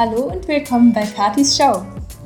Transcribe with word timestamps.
Hallo 0.00 0.32
und 0.32 0.48
willkommen 0.48 0.94
bei 0.94 1.04
Katis 1.04 1.58
Show. 1.58 1.82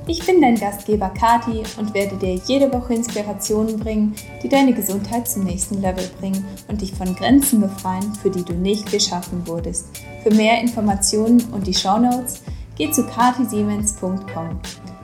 Ich 0.07 0.25
bin 0.25 0.41
dein 0.41 0.55
Gastgeber 0.55 1.09
Kati 1.09 1.65
und 1.77 1.93
werde 1.93 2.15
dir 2.15 2.35
jede 2.47 2.73
Woche 2.73 2.95
Inspirationen 2.95 3.81
bringen, 3.81 4.15
die 4.41 4.49
deine 4.49 4.73
Gesundheit 4.73 5.27
zum 5.27 5.43
nächsten 5.43 5.81
Level 5.81 6.09
bringen 6.21 6.45
und 6.69 6.83
dich 6.83 6.95
von 6.95 7.17
Grenzen 7.17 7.61
befreien, 7.61 8.15
für 8.23 8.31
die 8.31 8.45
du 8.45 8.53
nicht 8.53 8.93
geschaffen 8.93 9.45
wurdest. 9.49 9.89
Für 10.23 10.33
mehr 10.33 10.61
Informationen 10.61 11.43
und 11.51 11.67
die 11.67 11.75
Shownotes 11.75 12.45
geh 12.79 12.93
zu 12.93 13.05
katisiemens.com. 13.09 14.61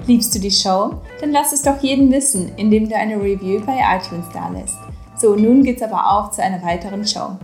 Liebst 0.06 0.32
du 0.36 0.38
die 0.38 0.52
Show? 0.52 0.94
Dann 1.20 1.32
lass 1.32 1.52
es 1.52 1.62
doch 1.62 1.82
jeden 1.82 2.12
wissen, 2.12 2.52
indem 2.56 2.88
du 2.88 2.94
eine 2.94 3.16
Review 3.16 3.62
bei 3.66 3.80
iTunes 3.96 4.26
dalässt. 4.32 4.78
So, 5.16 5.34
nun 5.34 5.64
geht's 5.64 5.82
aber 5.82 6.08
auch 6.08 6.30
zu 6.30 6.40
einer 6.40 6.62
weiteren 6.62 7.04
Show. 7.04 7.36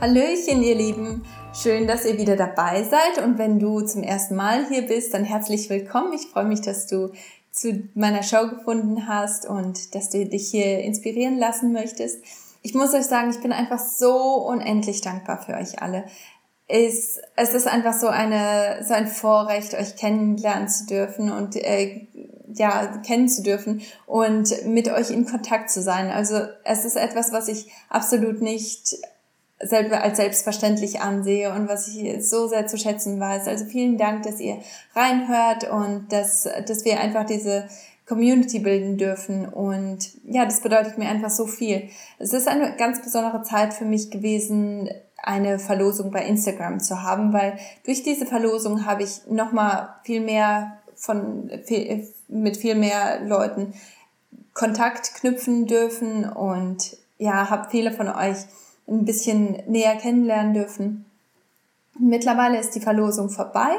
Hallöchen, 0.00 0.62
ihr 0.62 0.76
Lieben! 0.76 1.22
Schön, 1.54 1.86
dass 1.86 2.06
ihr 2.06 2.16
wieder 2.16 2.34
dabei 2.34 2.82
seid 2.82 3.22
und 3.22 3.36
wenn 3.36 3.58
du 3.58 3.82
zum 3.82 4.02
ersten 4.02 4.34
Mal 4.34 4.66
hier 4.68 4.86
bist, 4.86 5.12
dann 5.12 5.22
herzlich 5.22 5.68
willkommen. 5.68 6.14
Ich 6.14 6.28
freue 6.28 6.46
mich, 6.46 6.62
dass 6.62 6.86
du 6.86 7.12
zu 7.50 7.88
meiner 7.94 8.22
Show 8.22 8.48
gefunden 8.48 9.06
hast 9.06 9.46
und 9.46 9.94
dass 9.94 10.08
du 10.08 10.24
dich 10.24 10.50
hier 10.50 10.78
inspirieren 10.78 11.38
lassen 11.38 11.72
möchtest. 11.72 12.24
Ich 12.62 12.72
muss 12.72 12.94
euch 12.94 13.04
sagen, 13.04 13.30
ich 13.30 13.40
bin 13.40 13.52
einfach 13.52 13.78
so 13.78 14.16
unendlich 14.46 15.02
dankbar 15.02 15.42
für 15.42 15.52
euch 15.52 15.82
alle. 15.82 16.04
Es, 16.68 17.20
es 17.36 17.52
ist 17.52 17.68
einfach 17.68 17.92
so 17.92 18.06
eine 18.06 18.82
so 18.82 18.94
ein 18.94 19.06
Vorrecht, 19.06 19.74
euch 19.74 19.96
kennenlernen 19.96 20.70
zu 20.70 20.86
dürfen 20.86 21.30
und 21.30 21.56
äh, 21.56 22.06
ja 22.54 22.98
kennen 23.04 23.28
zu 23.28 23.42
dürfen 23.42 23.82
und 24.06 24.64
mit 24.64 24.90
euch 24.90 25.10
in 25.10 25.26
Kontakt 25.26 25.70
zu 25.70 25.82
sein. 25.82 26.10
Also 26.10 26.40
es 26.64 26.86
ist 26.86 26.96
etwas, 26.96 27.30
was 27.30 27.48
ich 27.48 27.70
absolut 27.90 28.40
nicht 28.40 28.96
als 29.70 30.16
selbstverständlich 30.16 31.00
ansehe 31.00 31.52
und 31.52 31.68
was 31.68 31.88
ich 31.88 32.28
so 32.28 32.48
sehr 32.48 32.66
zu 32.66 32.76
schätzen 32.76 33.20
weiß. 33.20 33.46
Also 33.46 33.64
vielen 33.64 33.98
Dank, 33.98 34.24
dass 34.24 34.40
ihr 34.40 34.58
reinhört 34.94 35.70
und 35.70 36.12
dass, 36.12 36.48
dass 36.66 36.84
wir 36.84 37.00
einfach 37.00 37.24
diese 37.24 37.68
Community 38.06 38.58
bilden 38.58 38.98
dürfen. 38.98 39.46
Und 39.46 40.10
ja, 40.24 40.44
das 40.44 40.60
bedeutet 40.60 40.98
mir 40.98 41.08
einfach 41.08 41.30
so 41.30 41.46
viel. 41.46 41.88
Es 42.18 42.32
ist 42.32 42.48
eine 42.48 42.76
ganz 42.76 43.00
besondere 43.02 43.42
Zeit 43.42 43.72
für 43.72 43.84
mich 43.84 44.10
gewesen, 44.10 44.90
eine 45.22 45.58
Verlosung 45.58 46.10
bei 46.10 46.24
Instagram 46.26 46.80
zu 46.80 47.02
haben, 47.02 47.32
weil 47.32 47.56
durch 47.84 48.02
diese 48.02 48.26
Verlosung 48.26 48.86
habe 48.86 49.04
ich 49.04 49.26
nochmal 49.28 49.94
viel 50.02 50.20
mehr 50.20 50.78
von, 50.96 51.50
mit 52.28 52.56
viel 52.56 52.74
mehr 52.74 53.20
Leuten 53.24 53.74
Kontakt 54.52 55.14
knüpfen 55.14 55.66
dürfen 55.66 56.24
und 56.24 56.96
ja, 57.18 57.48
habe 57.48 57.70
viele 57.70 57.92
von 57.92 58.08
euch 58.08 58.36
ein 58.92 59.04
bisschen 59.04 59.62
näher 59.66 59.96
kennenlernen 59.96 60.54
dürfen. 60.54 61.04
Mittlerweile 61.98 62.58
ist 62.58 62.74
die 62.74 62.80
Verlosung 62.80 63.28
vorbei, 63.30 63.70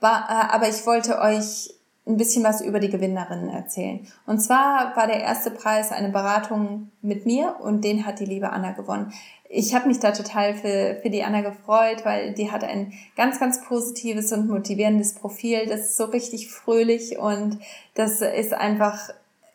äh, 0.00 0.06
aber 0.06 0.68
ich 0.68 0.86
wollte 0.86 1.20
euch 1.20 1.74
ein 2.06 2.16
bisschen 2.16 2.42
was 2.42 2.62
über 2.62 2.80
die 2.80 2.88
Gewinnerinnen 2.88 3.50
erzählen. 3.50 4.00
Und 4.26 4.40
zwar 4.40 4.96
war 4.96 5.06
der 5.06 5.20
erste 5.20 5.50
Preis 5.50 5.92
eine 5.92 6.08
Beratung 6.08 6.90
mit 7.02 7.26
mir 7.26 7.56
und 7.60 7.84
den 7.84 8.06
hat 8.06 8.18
die 8.18 8.24
liebe 8.24 8.50
Anna 8.50 8.72
gewonnen. 8.72 9.12
Ich 9.50 9.74
habe 9.74 9.88
mich 9.88 9.98
da 9.98 10.12
total 10.12 10.54
für, 10.54 10.98
für 11.02 11.10
die 11.10 11.22
Anna 11.22 11.42
gefreut, 11.42 12.04
weil 12.04 12.32
die 12.32 12.50
hat 12.50 12.64
ein 12.64 12.92
ganz, 13.16 13.38
ganz 13.38 13.62
positives 13.62 14.32
und 14.32 14.48
motivierendes 14.48 15.14
Profil. 15.14 15.66
Das 15.66 15.80
ist 15.80 15.96
so 15.96 16.04
richtig 16.04 16.50
fröhlich 16.50 17.18
und 17.18 17.58
das 17.94 18.22
ist 18.22 18.54
einfach 18.54 19.10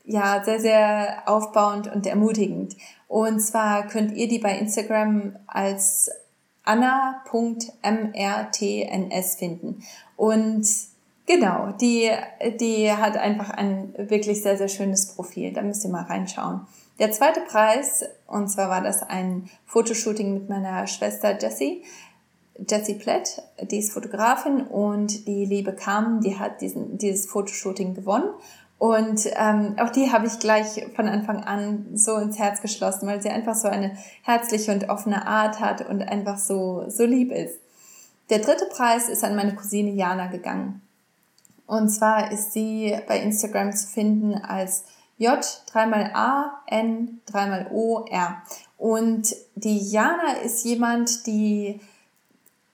ja 0.05 0.43
sehr, 0.43 0.59
sehr 0.59 1.23
aufbauend 1.25 1.93
und 1.93 2.05
ermutigend. 2.05 2.75
Und 3.13 3.41
zwar 3.41 3.85
könnt 3.85 4.13
ihr 4.13 4.27
die 4.27 4.39
bei 4.39 4.57
Instagram 4.57 5.35
als 5.45 6.09
anna.mrtns 6.63 7.75
finden. 9.35 9.83
Und 10.17 10.67
genau, 11.27 11.73
die, 11.79 12.09
die 12.59 12.91
hat 12.91 13.15
einfach 13.15 13.51
ein 13.51 13.93
wirklich 13.99 14.41
sehr, 14.41 14.57
sehr 14.57 14.67
schönes 14.67 15.13
Profil. 15.13 15.53
Da 15.53 15.61
müsst 15.61 15.83
ihr 15.83 15.91
mal 15.91 16.05
reinschauen. 16.05 16.61
Der 16.97 17.11
zweite 17.11 17.41
Preis, 17.41 18.03
und 18.25 18.47
zwar 18.47 18.71
war 18.71 18.81
das 18.81 19.03
ein 19.03 19.47
Fotoshooting 19.67 20.33
mit 20.33 20.49
meiner 20.49 20.87
Schwester 20.87 21.37
Jessie. 21.39 21.83
Jessie 22.67 22.95
Plett, 22.95 23.43
die 23.61 23.77
ist 23.77 23.91
Fotografin 23.91 24.61
und 24.61 25.27
die 25.27 25.45
liebe 25.45 25.73
Carmen, 25.73 26.21
die 26.21 26.39
hat 26.39 26.61
diesen, 26.61 26.97
dieses 26.97 27.27
Fotoshooting 27.27 27.93
gewonnen. 27.93 28.33
Und 28.83 29.29
ähm, 29.37 29.77
auch 29.79 29.91
die 29.91 30.11
habe 30.11 30.27
ich 30.27 30.39
gleich 30.39 30.85
von 30.93 31.07
Anfang 31.07 31.41
an 31.41 31.85
so 31.93 32.17
ins 32.17 32.37
Herz 32.37 32.61
geschlossen, 32.61 33.07
weil 33.07 33.21
sie 33.21 33.29
einfach 33.29 33.55
so 33.55 33.69
eine 33.69 33.95
herzliche 34.23 34.73
und 34.73 34.89
offene 34.89 35.25
Art 35.25 35.61
hat 35.61 35.87
und 35.87 36.01
einfach 36.01 36.37
so, 36.37 36.83
so 36.89 37.05
lieb 37.05 37.31
ist. 37.31 37.57
Der 38.29 38.39
dritte 38.39 38.65
Preis 38.65 39.07
ist 39.07 39.23
an 39.23 39.37
meine 39.37 39.55
Cousine 39.55 39.91
Jana 39.91 40.27
gegangen. 40.27 40.81
Und 41.65 41.87
zwar 41.91 42.33
ist 42.33 42.51
sie 42.51 42.93
bei 43.07 43.21
Instagram 43.21 43.71
zu 43.71 43.87
finden 43.87 44.35
als 44.35 44.83
J, 45.17 45.39
dreimal 45.71 46.11
A, 46.13 46.61
N, 46.67 47.21
dreimal 47.25 47.67
O, 47.71 48.03
R. 48.11 48.41
Und 48.77 49.33
die 49.55 49.79
Jana 49.79 50.39
ist 50.43 50.65
jemand, 50.65 51.25
die 51.25 51.79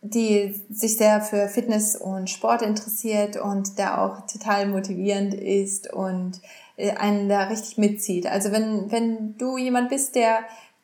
die 0.02 0.62
sich 0.70 0.98
sehr 0.98 1.22
für 1.22 1.50
Fitness 1.50 1.96
und 1.96 2.30
Sport 2.30 2.62
interessiert 2.62 3.38
und 3.38 3.78
der 3.78 4.02
auch 4.02 4.26
total 4.28 4.68
motivierend 4.68 5.34
ist 5.34 5.92
und 5.92 6.40
äh, 6.78 6.92
einen 6.92 7.28
da 7.28 7.44
richtig 7.44 7.78
mitzieht. 7.78 8.26
Also 8.26 8.52
wenn, 8.52 8.92
wenn 8.92 9.38
du 9.38 9.58
jemand 9.58 9.90
bist, 9.90 10.16
der, 10.16 10.40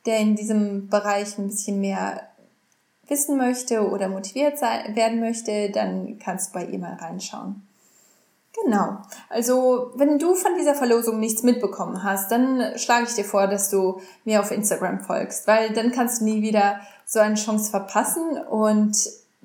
der 0.05 0.19
in 0.19 0.35
diesem 0.35 0.89
Bereich 0.89 1.37
ein 1.37 1.47
bisschen 1.47 1.79
mehr 1.79 2.23
wissen 3.07 3.37
möchte 3.37 3.87
oder 3.89 4.09
motiviert 4.09 4.57
sein, 4.57 4.95
werden 4.95 5.19
möchte, 5.19 5.69
dann 5.69 6.19
kannst 6.19 6.49
du 6.49 6.59
bei 6.59 6.65
ihr 6.65 6.79
mal 6.79 6.95
reinschauen. 6.95 7.64
Genau. 8.63 8.97
Also, 9.29 9.91
wenn 9.95 10.17
du 10.17 10.33
von 10.33 10.55
dieser 10.57 10.75
Verlosung 10.75 11.19
nichts 11.19 11.43
mitbekommen 11.43 12.03
hast, 12.03 12.31
dann 12.31 12.77
schlage 12.77 13.05
ich 13.07 13.15
dir 13.15 13.25
vor, 13.25 13.47
dass 13.47 13.69
du 13.69 13.99
mir 14.23 14.39
auf 14.39 14.51
Instagram 14.51 15.01
folgst, 15.01 15.45
weil 15.47 15.73
dann 15.73 15.91
kannst 15.91 16.21
du 16.21 16.25
nie 16.25 16.41
wieder 16.41 16.79
so 17.05 17.19
eine 17.19 17.35
Chance 17.35 17.69
verpassen 17.69 18.37
und 18.49 18.97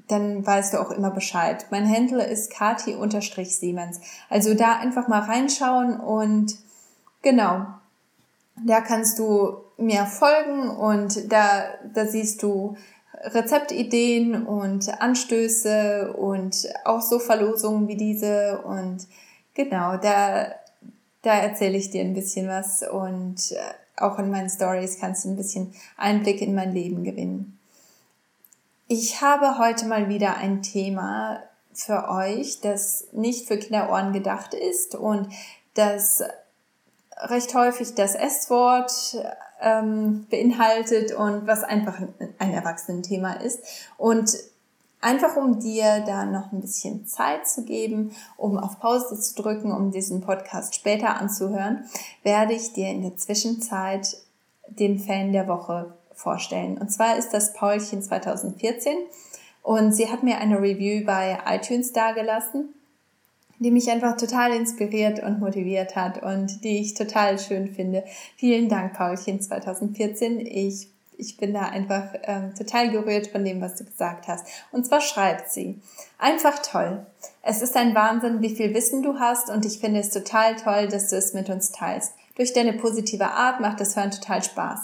dann 0.09 0.45
weißt 0.47 0.75
du 0.75 0.81
auch 0.81 0.91
immer 0.91 1.11
Bescheid. 1.11 1.67
Mein 1.71 1.89
Handle 1.89 2.25
ist 2.25 2.53
kati-siemens. 2.53 4.01
Also 4.29 4.55
da 4.55 4.79
einfach 4.79 5.09
mal 5.09 5.23
reinschauen 5.23 5.99
und 5.99 6.57
genau, 7.23 7.67
da 8.65 8.81
kannst 8.81 9.19
du 9.19 9.57
mir 9.77 10.05
folgen 10.07 10.71
und 10.71 11.33
da, 11.33 11.65
da 11.95 12.07
siehst 12.07 12.43
du 12.43 12.77
Rezeptideen 13.23 14.47
und 14.47 15.01
Anstöße 15.01 16.13
und 16.15 16.69
auch 16.85 17.03
so 17.03 17.19
Verlosungen 17.19 17.87
wie 17.89 17.97
diese 17.97 18.63
und 18.63 19.07
genau, 19.55 19.97
da, 19.97 20.47
da 21.23 21.35
erzähle 21.35 21.77
ich 21.77 21.91
dir 21.91 22.03
ein 22.03 22.15
bisschen 22.15 22.49
was 22.49 22.83
und 22.83 23.53
äh, 23.53 24.03
auch 24.03 24.19
in 24.19 24.31
meinen 24.31 24.49
Stories 24.49 24.99
kannst 24.99 25.25
du 25.25 25.31
ein 25.31 25.37
bisschen 25.37 25.75
Einblick 25.97 26.41
in 26.41 26.55
mein 26.55 26.73
Leben 26.73 27.05
gewinnen. 27.05 27.59
Ich 28.89 29.21
habe 29.21 29.59
heute 29.59 29.87
mal 29.87 30.09
wieder 30.09 30.37
ein 30.39 30.63
Thema 30.63 31.43
für 31.73 32.09
euch, 32.09 32.61
das 32.61 33.07
nicht 33.13 33.47
für 33.47 33.59
Kinderohren 33.59 34.13
gedacht 34.13 34.55
ist 34.55 34.95
und 34.95 35.29
das 35.75 36.23
recht 37.17 37.55
häufig 37.55 37.95
das 37.95 38.15
S-Wort 38.15 39.17
ähm, 39.61 40.27
beinhaltet 40.31 41.13
und 41.13 41.47
was 41.47 41.63
einfach 41.63 42.01
ein 42.39 42.53
Erwachsenenthema 42.53 43.35
ist. 43.35 43.61
Und 43.97 44.37
einfach 45.01 45.37
um 45.37 45.61
dir 45.61 46.03
da 46.07 46.25
noch 46.25 46.53
ein 46.53 46.61
bisschen 46.61 47.07
Zeit 47.07 47.49
zu 47.49 47.65
geben, 47.65 48.15
um 48.37 48.59
auf 48.59 48.81
Pause 48.81 49.19
zu 49.19 49.35
drücken, 49.35 49.73
um 49.73 49.91
diesen 49.91 50.21
Podcast 50.21 50.75
später 50.75 51.17
anzuhören, 51.17 51.85
werde 52.23 52.55
ich 52.55 52.73
dir 52.73 52.89
in 52.89 53.03
der 53.03 53.17
Zwischenzeit 53.17 54.17
den 54.69 54.99
Fan 54.99 55.33
der 55.33 55.49
Woche 55.49 55.95
vorstellen. 56.13 56.79
Und 56.79 56.91
zwar 56.91 57.17
ist 57.17 57.31
das 57.31 57.55
Paulchen 57.55 58.03
2014 58.03 58.97
und 59.63 59.93
sie 59.93 60.11
hat 60.11 60.23
mir 60.23 60.39
eine 60.39 60.61
Review 60.61 61.05
bei 61.05 61.39
iTunes 61.47 61.93
dargelassen 61.93 62.75
die 63.61 63.71
mich 63.71 63.91
einfach 63.91 64.17
total 64.17 64.53
inspiriert 64.53 65.23
und 65.23 65.39
motiviert 65.39 65.95
hat 65.95 66.23
und 66.23 66.65
die 66.65 66.79
ich 66.79 66.95
total 66.95 67.39
schön 67.39 67.69
finde. 67.69 68.05
Vielen 68.37 68.71
Dank, 68.71 68.95
Paulchen 68.95 69.41
2014. 69.41 70.41
Ich, 70.41 70.89
ich 71.19 71.37
bin 71.37 71.53
da 71.53 71.69
einfach 71.69 72.15
ähm, 72.23 72.55
total 72.55 72.91
gerührt 72.91 73.27
von 73.27 73.45
dem, 73.45 73.61
was 73.61 73.77
du 73.77 73.85
gesagt 73.85 74.29
hast. 74.29 74.47
Und 74.73 74.87
zwar 74.87 75.03
schreibt 75.03 75.51
sie, 75.51 75.79
einfach 76.19 76.61
toll. 76.63 77.05
Es 77.43 77.61
ist 77.61 77.77
ein 77.77 77.95
Wahnsinn, 77.95 78.41
wie 78.41 78.57
viel 78.57 78.73
Wissen 78.73 79.03
du 79.03 79.19
hast 79.19 79.51
und 79.51 79.67
ich 79.67 79.79
finde 79.79 80.01
es 80.01 80.11
total 80.11 80.57
toll, 80.57 80.89
dass 80.89 81.11
du 81.11 81.17
es 81.17 81.35
mit 81.35 81.51
uns 81.51 81.71
teilst. 81.71 82.15
Durch 82.37 82.55
deine 82.55 82.73
positive 82.73 83.27
Art 83.27 83.61
macht 83.61 83.79
das 83.81 83.95
Hören 83.95 84.11
total 84.11 84.43
Spaß. 84.43 84.81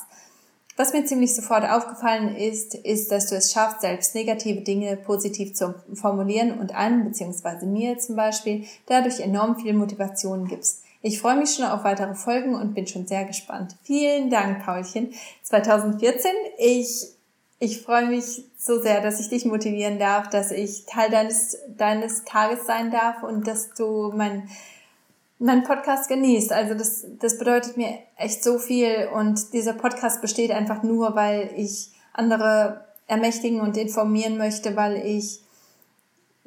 Was 0.76 0.92
mir 0.92 1.06
ziemlich 1.06 1.34
sofort 1.34 1.68
aufgefallen 1.68 2.36
ist, 2.36 2.74
ist, 2.74 3.10
dass 3.10 3.28
du 3.28 3.36
es 3.36 3.50
schaffst, 3.50 3.80
selbst 3.80 4.14
negative 4.14 4.60
Dinge 4.60 4.96
positiv 4.96 5.54
zu 5.54 5.74
formulieren 5.94 6.58
und 6.58 6.74
einem, 6.74 7.04
beziehungsweise 7.04 7.64
mir 7.64 7.98
zum 7.98 8.16
Beispiel, 8.16 8.64
dadurch 8.86 9.20
enorm 9.20 9.56
viel 9.56 9.72
Motivation 9.72 10.46
gibst. 10.46 10.82
Ich 11.00 11.20
freue 11.20 11.36
mich 11.36 11.54
schon 11.54 11.64
auf 11.64 11.84
weitere 11.84 12.14
Folgen 12.14 12.54
und 12.54 12.74
bin 12.74 12.86
schon 12.86 13.06
sehr 13.06 13.24
gespannt. 13.24 13.76
Vielen 13.84 14.28
Dank, 14.28 14.64
Paulchen. 14.64 15.14
2014. 15.44 16.30
Ich 16.58 17.16
ich 17.58 17.80
freue 17.80 18.06
mich 18.06 18.44
so 18.58 18.78
sehr, 18.80 19.00
dass 19.00 19.18
ich 19.18 19.30
dich 19.30 19.46
motivieren 19.46 19.98
darf, 19.98 20.28
dass 20.28 20.50
ich 20.50 20.84
Teil 20.84 21.10
deines, 21.10 21.56
deines 21.68 22.24
Tages 22.24 22.66
sein 22.66 22.90
darf 22.90 23.22
und 23.22 23.46
dass 23.46 23.72
du 23.72 24.12
mein, 24.14 24.48
mein 25.38 25.64
Podcast 25.64 26.08
genießt. 26.08 26.52
Also 26.52 26.74
das, 26.74 27.06
das 27.18 27.38
bedeutet 27.38 27.76
mir 27.76 27.98
echt 28.16 28.42
so 28.42 28.58
viel 28.58 29.08
und 29.14 29.52
dieser 29.52 29.74
Podcast 29.74 30.20
besteht 30.20 30.50
einfach 30.50 30.82
nur, 30.82 31.14
weil 31.14 31.50
ich 31.56 31.90
andere 32.12 32.84
ermächtigen 33.06 33.60
und 33.60 33.76
informieren 33.76 34.38
möchte, 34.38 34.76
weil 34.76 34.96
ich 35.06 35.40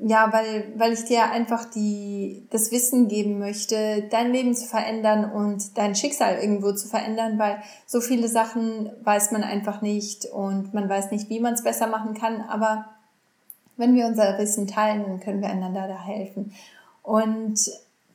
ja, 0.02 0.32
weil, 0.32 0.72
weil 0.78 0.94
ich 0.94 1.04
dir 1.04 1.30
einfach 1.30 1.66
die, 1.66 2.48
das 2.52 2.72
Wissen 2.72 3.10
geben 3.10 3.38
möchte, 3.38 4.08
dein 4.10 4.32
Leben 4.32 4.56
zu 4.56 4.66
verändern 4.66 5.30
und 5.30 5.78
dein 5.78 5.94
Schicksal 5.94 6.38
irgendwo 6.38 6.72
zu 6.72 6.88
verändern, 6.88 7.38
weil 7.38 7.62
so 7.86 8.00
viele 8.00 8.30
Sachen 8.30 8.90
weiß 9.04 9.32
man 9.32 9.44
einfach 9.44 9.82
nicht 9.82 10.26
und 10.26 10.74
man 10.74 10.88
weiß 10.88 11.12
nicht, 11.12 11.30
wie 11.30 11.42
man 11.42 11.54
es 11.54 11.66
besser 11.66 11.88
machen 11.88 12.14
kann. 12.14 12.42
Aber 12.42 12.86
wenn 13.76 13.94
wir 13.94 14.06
unser 14.06 14.38
Wissen 14.38 14.68
teilen, 14.68 15.04
dann 15.04 15.20
können 15.20 15.42
wir 15.42 15.50
einander 15.50 15.90
da 15.90 16.02
helfen. 16.02 16.54
Und 17.04 17.60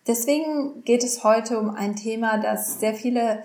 deswegen 0.06 0.84
geht 0.84 1.04
es 1.04 1.24
heute 1.24 1.58
um 1.58 1.70
ein 1.70 1.96
Thema, 1.96 2.38
das 2.38 2.80
sehr 2.80 2.94
viele 2.94 3.42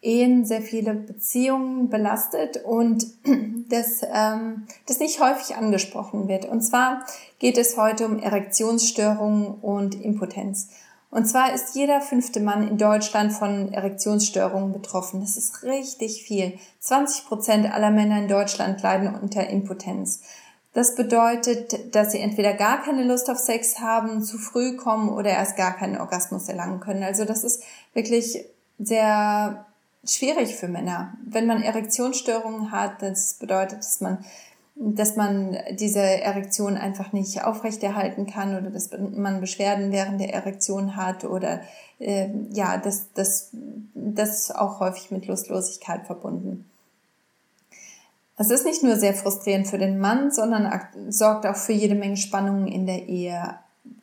Ehen, 0.00 0.44
sehr 0.44 0.62
viele 0.62 0.94
Beziehungen 0.94 1.88
belastet 1.88 2.64
und 2.64 3.06
das, 3.68 4.02
ähm, 4.12 4.66
das 4.86 4.98
nicht 4.98 5.20
häufig 5.20 5.54
angesprochen 5.54 6.26
wird. 6.26 6.44
Und 6.44 6.60
zwar 6.62 7.04
geht 7.38 7.56
es 7.56 7.76
heute 7.76 8.06
um 8.06 8.18
Erektionsstörungen 8.18 9.46
und 9.46 9.94
Impotenz. 9.94 10.70
Und 11.12 11.26
zwar 11.26 11.54
ist 11.54 11.76
jeder 11.76 12.00
fünfte 12.00 12.40
Mann 12.40 12.66
in 12.66 12.78
Deutschland 12.78 13.34
von 13.34 13.72
Erektionsstörungen 13.72 14.72
betroffen. 14.72 15.20
Das 15.20 15.36
ist 15.36 15.62
richtig 15.62 16.24
viel. 16.24 16.58
20 16.80 17.26
Prozent 17.26 17.72
aller 17.72 17.90
Männer 17.90 18.18
in 18.18 18.28
Deutschland 18.28 18.82
leiden 18.82 19.14
unter 19.14 19.46
Impotenz. 19.46 20.22
Das 20.74 20.94
bedeutet, 20.94 21.94
dass 21.94 22.12
sie 22.12 22.20
entweder 22.20 22.54
gar 22.54 22.82
keine 22.82 23.04
Lust 23.04 23.28
auf 23.28 23.38
Sex 23.38 23.78
haben, 23.80 24.22
zu 24.22 24.38
früh 24.38 24.76
kommen 24.76 25.10
oder 25.10 25.30
erst 25.30 25.56
gar 25.56 25.76
keinen 25.76 26.00
Orgasmus 26.00 26.48
erlangen 26.48 26.80
können. 26.80 27.02
Also 27.02 27.24
das 27.24 27.44
ist 27.44 27.62
wirklich 27.92 28.44
sehr 28.78 29.66
schwierig 30.04 30.56
für 30.56 30.68
Männer. 30.68 31.12
Wenn 31.24 31.46
man 31.46 31.62
Erektionsstörungen 31.62 32.72
hat, 32.72 33.02
das 33.02 33.34
bedeutet, 33.34 33.80
dass 33.80 34.00
man 34.00 34.24
dass 34.74 35.16
man 35.16 35.58
diese 35.72 36.00
Erektion 36.00 36.76
einfach 36.76 37.12
nicht 37.12 37.44
aufrechterhalten 37.44 38.26
kann 38.26 38.56
oder 38.56 38.70
dass 38.70 38.90
man 38.98 39.40
Beschwerden 39.40 39.92
während 39.92 40.20
der 40.20 40.32
Erektion 40.32 40.96
hat 40.96 41.24
oder 41.24 41.60
äh, 41.98 42.28
ja, 42.50 42.78
das, 42.78 43.12
das, 43.12 43.50
das 43.94 44.40
ist 44.40 44.56
auch 44.56 44.80
häufig 44.80 45.10
mit 45.10 45.26
Lustlosigkeit 45.26 46.06
verbunden. 46.06 46.64
Es 48.42 48.50
ist 48.50 48.66
nicht 48.66 48.82
nur 48.82 48.96
sehr 48.96 49.14
frustrierend 49.14 49.68
für 49.68 49.78
den 49.78 50.00
Mann, 50.00 50.32
sondern 50.32 50.68
sorgt 51.08 51.46
auch 51.46 51.54
für 51.54 51.72
jede 51.72 51.94
Menge 51.94 52.16
Spannungen 52.16 52.66
in 52.66 52.86
der 52.86 53.06
Ehe. 53.06 53.54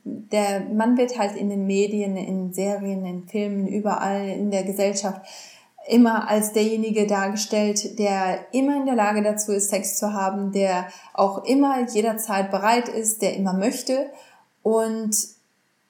Der 0.06 0.62
Mann 0.62 0.98
wird 0.98 1.20
halt 1.20 1.36
in 1.36 1.50
den 1.50 1.68
Medien, 1.68 2.16
in 2.16 2.54
Serien, 2.54 3.06
in 3.06 3.28
Filmen, 3.28 3.68
überall 3.68 4.30
in 4.30 4.50
der 4.50 4.64
Gesellschaft 4.64 5.20
immer 5.90 6.30
als 6.30 6.54
derjenige 6.54 7.06
dargestellt, 7.06 8.00
der 8.00 8.46
immer 8.54 8.78
in 8.78 8.86
der 8.86 8.96
Lage 8.96 9.24
dazu 9.24 9.52
ist, 9.52 9.72
Sex 9.72 9.98
zu 9.98 10.14
haben, 10.14 10.54
der 10.54 10.88
auch 11.14 11.44
immer 11.44 11.90
jederzeit 11.90 12.50
bereit 12.50 12.88
ist, 12.88 13.22
der 13.22 13.36
immer 13.36 13.52
möchte 13.52 14.06
und 14.64 15.18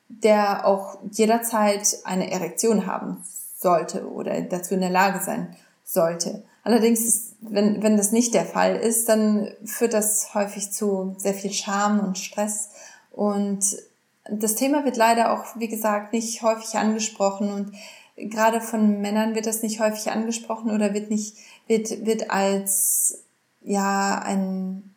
der 0.08 0.66
auch 0.66 0.98
jederzeit 1.12 2.00
eine 2.04 2.32
Erektion 2.32 2.88
haben 2.88 3.24
sollte 3.56 4.10
oder 4.10 4.42
dazu 4.42 4.74
in 4.74 4.82
der 4.82 4.90
Lage 4.90 5.20
sein 5.24 5.56
sollte. 5.84 6.42
Allerdings, 6.64 7.02
ist, 7.02 7.29
wenn, 7.42 7.82
wenn 7.82 7.98
das 7.98 8.12
nicht 8.12 8.34
der 8.34 8.46
Fall 8.46 8.76
ist, 8.76 9.08
dann 9.10 9.52
führt 9.64 9.94
das 9.94 10.34
häufig 10.34 10.72
zu 10.72 11.16
sehr 11.18 11.34
viel 11.34 11.52
Scham 11.54 12.00
und 12.00 12.18
Stress. 12.18 12.70
Und 13.12 13.78
das 14.30 14.56
Thema 14.56 14.86
wird 14.86 14.98
leider 14.98 15.34
auch, 15.34 15.46
wie 15.58 15.68
gesagt, 15.68 16.14
nicht 16.14 16.42
häufig 16.42 16.76
angesprochen. 16.76 17.52
Und 17.52 17.74
gerade 18.30 18.62
von 18.62 19.02
Männern 19.02 19.36
wird 19.36 19.46
das 19.46 19.64
nicht 19.64 19.80
häufig 19.80 20.12
angesprochen 20.12 20.72
oder 20.72 20.94
wird 20.94 21.10
nicht, 21.10 21.38
wird, 21.68 22.06
wird 22.06 22.30
als, 22.30 23.24
ja, 23.62 24.22
ein, 24.24 24.94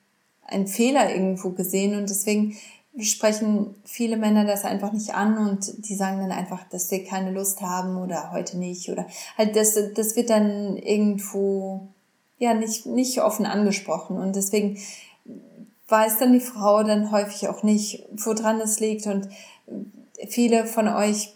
ein 0.47 0.67
Fehler 0.67 1.15
irgendwo 1.15 1.51
gesehen. 1.51 1.97
Und 1.97 2.11
deswegen 2.11 2.57
sprechen 2.99 3.75
viele 3.85 4.17
Männer 4.17 4.45
das 4.45 4.65
einfach 4.65 4.93
nicht 4.93 5.15
an 5.15 5.39
und 5.39 5.89
die 5.89 5.95
sagen 5.95 6.19
dann 6.19 6.33
einfach, 6.33 6.63
dass 6.69 6.89
sie 6.89 7.05
keine 7.05 7.31
Lust 7.31 7.63
haben 7.63 7.97
oder 7.97 8.33
heute 8.33 8.59
nicht. 8.59 8.91
Oder 8.91 9.07
halt 9.39 9.57
das, 9.57 9.79
das 9.95 10.15
wird 10.17 10.29
dann 10.29 10.77
irgendwo, 10.77 11.89
ja, 12.43 12.55
nicht, 12.55 12.87
nicht 12.87 13.23
offen 13.23 13.47
angesprochen. 13.47 14.19
Und 14.19 14.35
deswegen 14.35 14.77
weiß 15.87 16.19
dann 16.19 16.33
die 16.33 16.41
Frau 16.41 16.83
dann 16.83 17.13
häufig 17.13 17.47
auch 17.47 17.63
nicht, 17.63 18.05
woran 18.11 18.61
es 18.61 18.81
liegt. 18.81 19.07
Und 19.07 19.29
viele 20.29 20.67
von 20.67 20.89
euch 20.89 21.35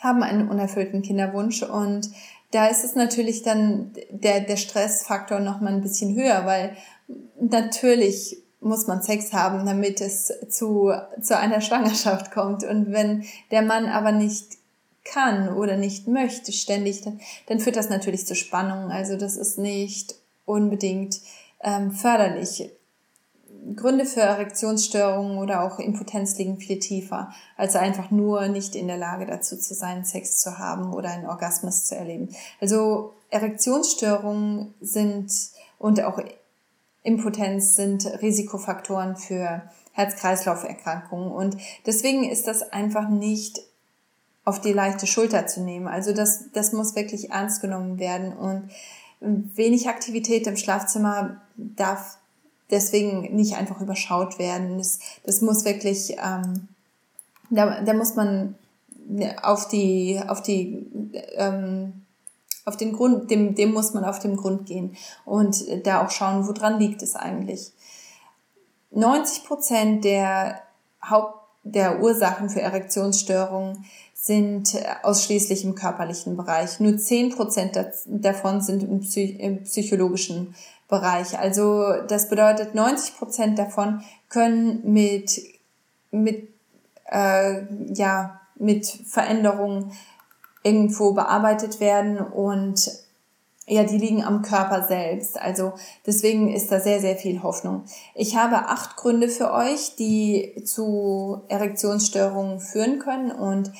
haben 0.00 0.24
einen 0.24 0.48
unerfüllten 0.48 1.02
Kinderwunsch. 1.02 1.62
Und 1.62 2.10
da 2.50 2.66
ist 2.66 2.82
es 2.82 2.96
natürlich 2.96 3.44
dann 3.44 3.92
der, 4.10 4.40
der 4.40 4.56
Stressfaktor 4.56 5.38
noch 5.38 5.60
mal 5.60 5.72
ein 5.72 5.82
bisschen 5.82 6.16
höher, 6.16 6.44
weil 6.44 6.76
natürlich 7.40 8.38
muss 8.60 8.88
man 8.88 9.02
Sex 9.02 9.32
haben, 9.32 9.64
damit 9.66 10.00
es 10.00 10.32
zu, 10.48 10.92
zu 11.22 11.38
einer 11.38 11.60
Schwangerschaft 11.60 12.32
kommt. 12.32 12.64
Und 12.64 12.90
wenn 12.90 13.22
der 13.52 13.62
Mann 13.62 13.86
aber 13.86 14.10
nicht 14.10 14.57
kann 15.12 15.54
oder 15.54 15.76
nicht 15.76 16.06
möchte 16.06 16.52
ständig, 16.52 17.02
dann, 17.02 17.20
dann 17.46 17.60
führt 17.60 17.76
das 17.76 17.88
natürlich 17.88 18.26
zu 18.26 18.34
Spannungen. 18.34 18.90
Also 18.90 19.16
das 19.16 19.36
ist 19.36 19.58
nicht 19.58 20.14
unbedingt 20.44 21.20
ähm, 21.62 21.92
förderlich. 21.92 22.70
Gründe 23.76 24.06
für 24.06 24.20
Erektionsstörungen 24.20 25.38
oder 25.38 25.62
auch 25.62 25.78
Impotenz 25.78 26.38
liegen 26.38 26.58
viel 26.58 26.78
tiefer, 26.78 27.32
als 27.56 27.76
einfach 27.76 28.10
nur 28.10 28.48
nicht 28.48 28.74
in 28.74 28.86
der 28.86 28.96
Lage 28.96 29.26
dazu 29.26 29.56
zu 29.56 29.74
sein, 29.74 30.04
Sex 30.04 30.38
zu 30.38 30.58
haben 30.58 30.94
oder 30.94 31.10
einen 31.10 31.26
Orgasmus 31.26 31.84
zu 31.84 31.96
erleben. 31.96 32.28
Also 32.60 33.12
Erektionsstörungen 33.30 34.74
sind 34.80 35.30
und 35.78 36.02
auch 36.02 36.18
Impotenz 37.02 37.76
sind 37.76 38.06
Risikofaktoren 38.22 39.16
für 39.16 39.62
Herz-Kreislauf-Erkrankungen 39.92 41.30
und 41.30 41.56
deswegen 41.84 42.28
ist 42.28 42.46
das 42.46 42.72
einfach 42.72 43.08
nicht 43.08 43.60
auf 44.48 44.62
die 44.62 44.72
leichte 44.72 45.06
Schulter 45.06 45.46
zu 45.46 45.60
nehmen. 45.60 45.86
Also 45.86 46.14
das, 46.14 46.44
das 46.54 46.72
muss 46.72 46.96
wirklich 46.96 47.30
ernst 47.30 47.60
genommen 47.60 47.98
werden 47.98 48.32
und 48.32 48.70
wenig 49.20 49.90
Aktivität 49.90 50.46
im 50.46 50.56
Schlafzimmer 50.56 51.42
darf 51.56 52.16
deswegen 52.70 53.36
nicht 53.36 53.56
einfach 53.56 53.82
überschaut 53.82 54.38
werden. 54.38 54.78
Das, 54.78 55.00
das 55.26 55.42
muss 55.42 55.66
wirklich, 55.66 56.16
ähm, 56.16 56.68
da, 57.50 57.82
da 57.82 57.92
muss 57.92 58.14
man 58.14 58.54
auf 59.42 59.68
die, 59.68 60.18
auf 60.26 60.42
die, 60.42 60.86
ähm, 61.36 62.04
auf 62.64 62.78
den 62.78 62.94
Grund, 62.94 63.30
dem, 63.30 63.54
dem 63.54 63.74
muss 63.74 63.92
man 63.92 64.04
auf 64.04 64.18
den 64.18 64.38
Grund 64.38 64.64
gehen 64.64 64.96
und 65.26 65.62
da 65.84 66.02
auch 66.02 66.10
schauen, 66.10 66.48
woran 66.48 66.78
liegt 66.78 67.02
es 67.02 67.16
eigentlich. 67.16 67.70
90 68.92 69.44
Prozent 69.44 70.04
der 70.04 70.62
Haupt, 71.04 71.34
der 71.64 72.00
Ursachen 72.00 72.48
für 72.48 72.62
Erektionsstörungen 72.62 73.84
sind 74.28 74.76
ausschließlich 75.02 75.64
im 75.64 75.74
körperlichen 75.74 76.36
Bereich. 76.36 76.78
Nur 76.78 76.96
10 76.96 77.34
Prozent 77.34 77.76
davon 78.06 78.60
sind 78.60 78.84
im, 78.84 79.00
Psych 79.00 79.40
im 79.40 79.64
psychologischen 79.64 80.54
Bereich. 80.86 81.38
Also 81.38 81.94
das 82.06 82.28
bedeutet, 82.28 82.74
90 82.74 83.16
Prozent 83.16 83.58
davon 83.58 84.02
können 84.28 84.80
mit, 84.84 85.42
mit, 86.10 86.48
äh, 87.10 87.62
ja, 87.92 88.40
mit 88.56 88.86
Veränderungen 88.86 89.92
irgendwo 90.62 91.12
bearbeitet 91.12 91.80
werden 91.80 92.18
und 92.18 92.90
ja, 93.66 93.84
die 93.84 93.98
liegen 93.98 94.24
am 94.24 94.42
Körper 94.42 94.86
selbst. 94.86 95.40
Also 95.40 95.72
deswegen 96.06 96.52
ist 96.52 96.72
da 96.72 96.80
sehr, 96.80 97.00
sehr 97.00 97.16
viel 97.16 97.42
Hoffnung. 97.42 97.84
Ich 98.14 98.36
habe 98.36 98.56
acht 98.56 98.96
Gründe 98.96 99.28
für 99.28 99.52
euch, 99.52 99.94
die 99.96 100.62
zu 100.64 101.42
Erektionsstörungen 101.48 102.60
führen 102.60 102.98
können. 102.98 103.30
Und 103.30 103.70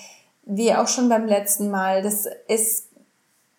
wie 0.49 0.75
auch 0.75 0.89
schon 0.89 1.09
beim 1.09 1.27
letzten 1.27 1.71
Mal, 1.71 2.03
das 2.03 2.27
ist 2.49 2.89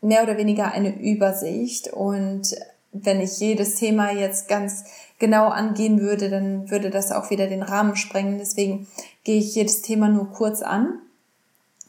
mehr 0.02 0.24
oder 0.24 0.38
weniger 0.38 0.72
eine 0.72 1.00
Übersicht 1.00 1.94
und 1.94 2.56
wenn 2.92 3.22
ich 3.22 3.40
jedes 3.40 3.76
Thema 3.76 4.12
jetzt 4.12 4.48
ganz 4.48 4.86
genau 5.20 5.50
angehen 5.50 6.02
würde, 6.02 6.30
dann 6.30 6.72
würde 6.72 6.90
das 6.90 7.12
auch 7.12 7.30
wieder 7.30 7.48
den 7.48 7.62
Rahmen 7.62 7.96
sprengen. 7.96 8.40
Deswegen 8.40 8.88
gehe 9.24 9.38
ich 9.38 9.54
jedes 9.54 9.84
Thema 9.84 10.08
nur 10.08 10.32
kurz 10.32 10.64
an. 10.64 10.98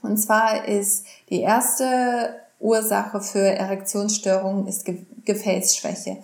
Und 0.02 0.18
zwar 0.18 0.68
ist 0.68 1.06
die 1.30 1.40
erste 1.40 2.34
Ursache 2.58 3.22
für 3.22 3.40
Erektionsstörungen 3.40 4.66
ist 4.66 4.86
Gefäßschwäche. 5.24 6.18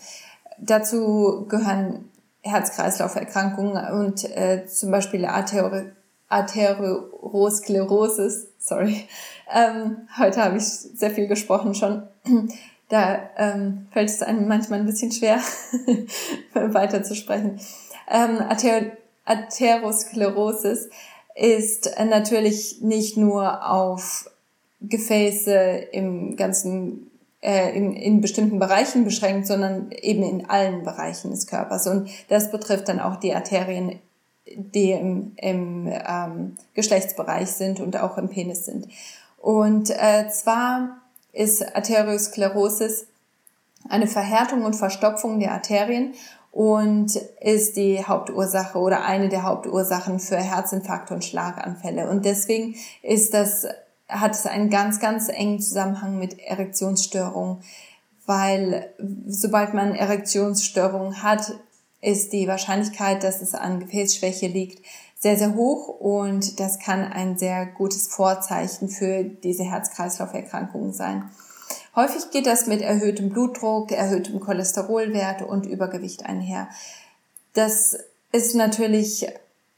Dazu 0.59 1.47
gehören 1.49 2.11
Herz-Kreislauf-Erkrankungen 2.43 3.95
und 3.95 4.25
äh, 4.37 4.67
zum 4.67 4.91
Beispiel 4.91 5.25
Arteri 5.25 5.87
Arteriosklerosis. 6.29 8.49
Sorry, 8.69 9.05
ähm, 9.55 10.09
heute 10.19 10.43
habe 10.43 10.57
ich 10.57 10.65
sehr 10.65 11.13
viel 11.13 11.29
gesprochen 11.29 11.73
schon 11.77 12.03
Da 12.89 13.31
ähm, 13.37 13.87
fällt 13.93 14.09
es 14.09 14.23
einem 14.23 14.49
manchmal 14.49 14.81
ein 14.81 14.87
bisschen 14.87 15.13
schwer, 15.13 15.41
weiter 16.55 17.05
zu 17.05 17.15
sprechen. 17.15 17.61
Ähm, 18.09 18.39
Ather 18.41 18.97
Atherosklerosis 19.25 20.89
ist 21.37 21.95
natürlich 21.99 22.81
nicht 22.81 23.17
nur 23.17 23.69
auf 23.71 24.29
Gefäße 24.81 25.55
im 25.93 26.35
ganzen 26.35 27.11
äh, 27.41 27.77
in, 27.77 27.95
in 27.95 28.21
bestimmten 28.21 28.59
Bereichen 28.59 29.05
beschränkt, 29.05 29.47
sondern 29.47 29.93
eben 29.93 30.25
in 30.25 30.51
allen 30.51 30.83
Bereichen 30.83 31.31
des 31.31 31.47
Körpers. 31.47 31.87
Und 31.87 32.09
das 32.29 32.51
betrifft 32.51 32.89
dann 32.89 32.99
auch 32.99 33.17
die 33.17 33.33
Arterien, 33.33 34.01
die 34.55 34.93
im, 34.93 35.33
im 35.37 35.89
ähm, 35.89 36.57
Geschlechtsbereich 36.75 37.51
sind 37.51 37.81
und 37.81 37.97
auch 37.97 38.19
im 38.19 38.29
Penis 38.29 38.65
sind. 38.65 38.89
Und 39.39 39.91
äh, 39.91 40.29
zwar 40.31 40.99
ist 41.33 41.77
Arteriosklerosis 41.77 43.07
eine 43.89 44.07
Verhärtung 44.07 44.65
und 44.65 44.75
Verstopfung 44.75 45.39
der 45.39 45.53
Arterien 45.53 46.15
und 46.53 47.17
ist 47.41 47.77
die 47.77 48.03
Hauptursache 48.05 48.79
oder 48.79 49.05
eine 49.05 49.29
der 49.29 49.43
Hauptursachen 49.43 50.21
für 50.21 50.39
Herzinfarkte 50.39 51.15
und 51.15 51.25
Schlaganfälle. 51.25 52.09
Und 52.09 52.25
deswegen 52.25 52.75
ist 53.03 53.35
das, 53.35 53.67
hat 54.09 54.33
es 54.33 54.47
einen 54.47 54.71
ganz, 54.71 54.99
ganz 54.99 55.29
engen 55.29 55.61
Zusammenhang 55.61 56.19
mit 56.19 56.39
Erektionsstörungen, 56.39 57.59
weil 58.25 58.89
sobald 59.27 59.75
man 59.75 59.95
Erektionsstörungen 59.95 61.23
hat, 61.23 61.53
ist 62.01 62.33
die 62.33 62.47
Wahrscheinlichkeit, 62.47 63.23
dass 63.23 63.43
es 63.43 63.55
an 63.55 63.81
Gefäßschwäche 63.81 64.47
liegt, 64.47 64.85
sehr, 65.19 65.37
sehr 65.37 65.55
hoch 65.55 65.89
und 65.89 66.61
das 66.61 66.79
kann 66.79 67.03
ein 67.03 67.39
sehr 67.39 67.67
gutes 67.67 68.07
Vorzeichen 68.09 68.89
für 68.89 69.25
diese 69.25 69.65
Herz-Kreislauf-Erkrankungen 69.65 70.93
sein. 70.93 71.31
Häufig 71.95 72.31
geht 72.31 72.47
das 72.47 72.67
mit 72.67 72.83
erhöhtem 72.83 73.31
Blutdruck, 73.31 73.91
erhöhtem 73.91 74.39
Cholesterolwert 74.41 75.43
und 75.43 75.65
Übergewicht 75.65 76.27
einher. 76.27 76.69
Das 77.55 77.97
ist 78.33 78.55
natürlich 78.55 79.27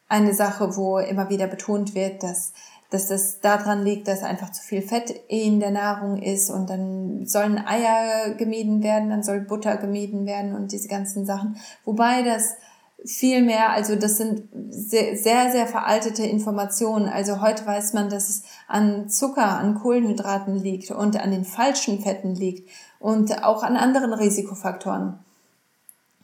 eine 0.09 0.35
Sache, 0.35 0.77
wo 0.77 0.99
immer 0.99 1.29
wieder 1.29 1.47
betont 1.47 1.95
wird, 1.95 2.23
dass, 2.23 2.53
dass 2.91 3.09
das 3.09 3.41
daran 3.41 3.85
liegt, 3.85 4.09
dass 4.09 4.23
einfach 4.23 4.51
zu 4.51 4.63
viel 4.63 4.83
Fett 4.83 5.15
in 5.29 5.61
der 5.61 5.71
Nahrung 5.71 6.23
ist 6.23 6.51
und 6.51 6.71
dann 6.71 7.27
sollen 7.27 7.59
Eier 7.59 8.35
gemieden 8.35 8.83
werden, 8.83 9.11
dann 9.11 9.23
soll 9.23 9.41
Butter 9.41 9.77
gemieden 9.77 10.27
werden 10.27 10.55
und 10.55 10.73
diese 10.73 10.89
ganzen 10.89 11.27
Sachen. 11.27 11.57
Wobei 11.85 12.23
das 12.23 12.55
viel 13.05 13.43
mehr, 13.43 13.71
also 13.71 13.95
das 13.95 14.17
sind 14.17 14.49
sehr, 14.71 15.17
sehr, 15.17 15.53
sehr 15.53 15.67
veraltete 15.67 16.25
Informationen. 16.25 17.09
Also 17.09 17.41
heute 17.41 17.65
weiß 17.65 17.93
man, 17.93 18.09
dass 18.09 18.29
es 18.29 18.43
an 18.67 19.09
Zucker, 19.09 19.59
an 19.59 19.77
Kohlenhydraten 19.77 20.57
liegt 20.57 20.91
und 20.91 21.21
an 21.21 21.31
den 21.31 21.45
falschen 21.45 22.01
Fetten 22.01 22.35
liegt 22.35 22.69
und 22.99 23.45
auch 23.45 23.63
an 23.63 23.77
anderen 23.77 24.13
Risikofaktoren. 24.13 25.19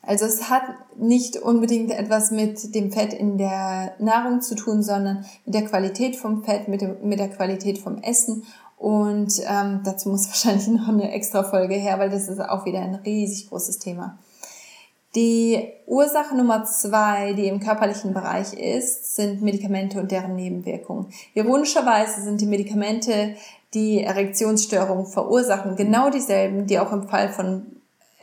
Also 0.06 0.24
es 0.26 0.50
hat 0.50 0.62
nicht 0.96 1.36
unbedingt 1.36 1.90
etwas 1.90 2.30
mit 2.30 2.74
dem 2.74 2.92
Fett 2.92 3.12
in 3.12 3.38
der 3.38 3.94
Nahrung 3.98 4.40
zu 4.40 4.54
tun, 4.54 4.82
sondern 4.82 5.24
mit 5.44 5.54
der 5.54 5.64
Qualität 5.64 6.16
vom 6.16 6.44
Fett, 6.44 6.68
mit, 6.68 6.80
dem, 6.80 6.96
mit 7.02 7.18
der 7.18 7.30
Qualität 7.30 7.78
vom 7.78 7.98
Essen. 7.98 8.44
Und 8.76 9.40
ähm, 9.48 9.80
dazu 9.84 10.10
muss 10.10 10.26
wahrscheinlich 10.28 10.66
noch 10.68 10.88
eine 10.88 11.12
extra 11.12 11.42
Folge 11.42 11.74
her, 11.74 11.98
weil 11.98 12.10
das 12.10 12.28
ist 12.28 12.40
auch 12.40 12.64
wieder 12.66 12.80
ein 12.80 12.96
riesig 12.96 13.48
großes 13.48 13.78
Thema. 13.78 14.18
Die 15.14 15.68
Ursache 15.86 16.36
Nummer 16.36 16.64
zwei, 16.64 17.34
die 17.34 17.46
im 17.46 17.60
körperlichen 17.60 18.12
Bereich 18.12 18.52
ist, 18.54 19.14
sind 19.14 19.42
Medikamente 19.42 20.00
und 20.00 20.10
deren 20.10 20.34
Nebenwirkungen. 20.34 21.06
Ironischerweise 21.34 22.22
sind 22.22 22.40
die 22.40 22.46
Medikamente, 22.46 23.36
die 23.74 24.02
Erektionsstörungen 24.02 25.06
verursachen, 25.06 25.76
genau 25.76 26.10
dieselben, 26.10 26.66
die 26.66 26.80
auch 26.80 26.92
im 26.92 27.08
Fall 27.08 27.28
von 27.28 27.74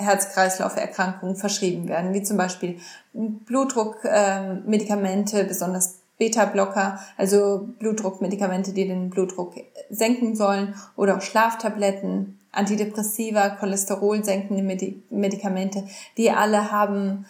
Herz-Kreislauf-Erkrankungen 0.02 1.36
verschrieben 1.36 1.88
werden, 1.88 2.14
wie 2.14 2.24
zum 2.24 2.38
Beispiel 2.38 2.80
Blutdruckmedikamente, 3.14 5.44
besonders 5.46 6.00
Beta-Blocker, 6.18 7.00
also 7.18 7.70
Blutdruckmedikamente, 7.80 8.74
die 8.74 8.88
den 8.88 9.10
Blutdruck 9.10 9.56
senken 9.90 10.36
sollen, 10.36 10.76
oder 10.96 11.18
auch 11.18 11.22
Schlaftabletten, 11.22 12.38
Antidepressiva, 12.52 13.50
Cholesterol 13.50 14.24
senkende 14.24 14.62
Medikamente, 15.10 15.88
die 16.18 16.30
alle 16.32 16.72
haben 16.72 17.26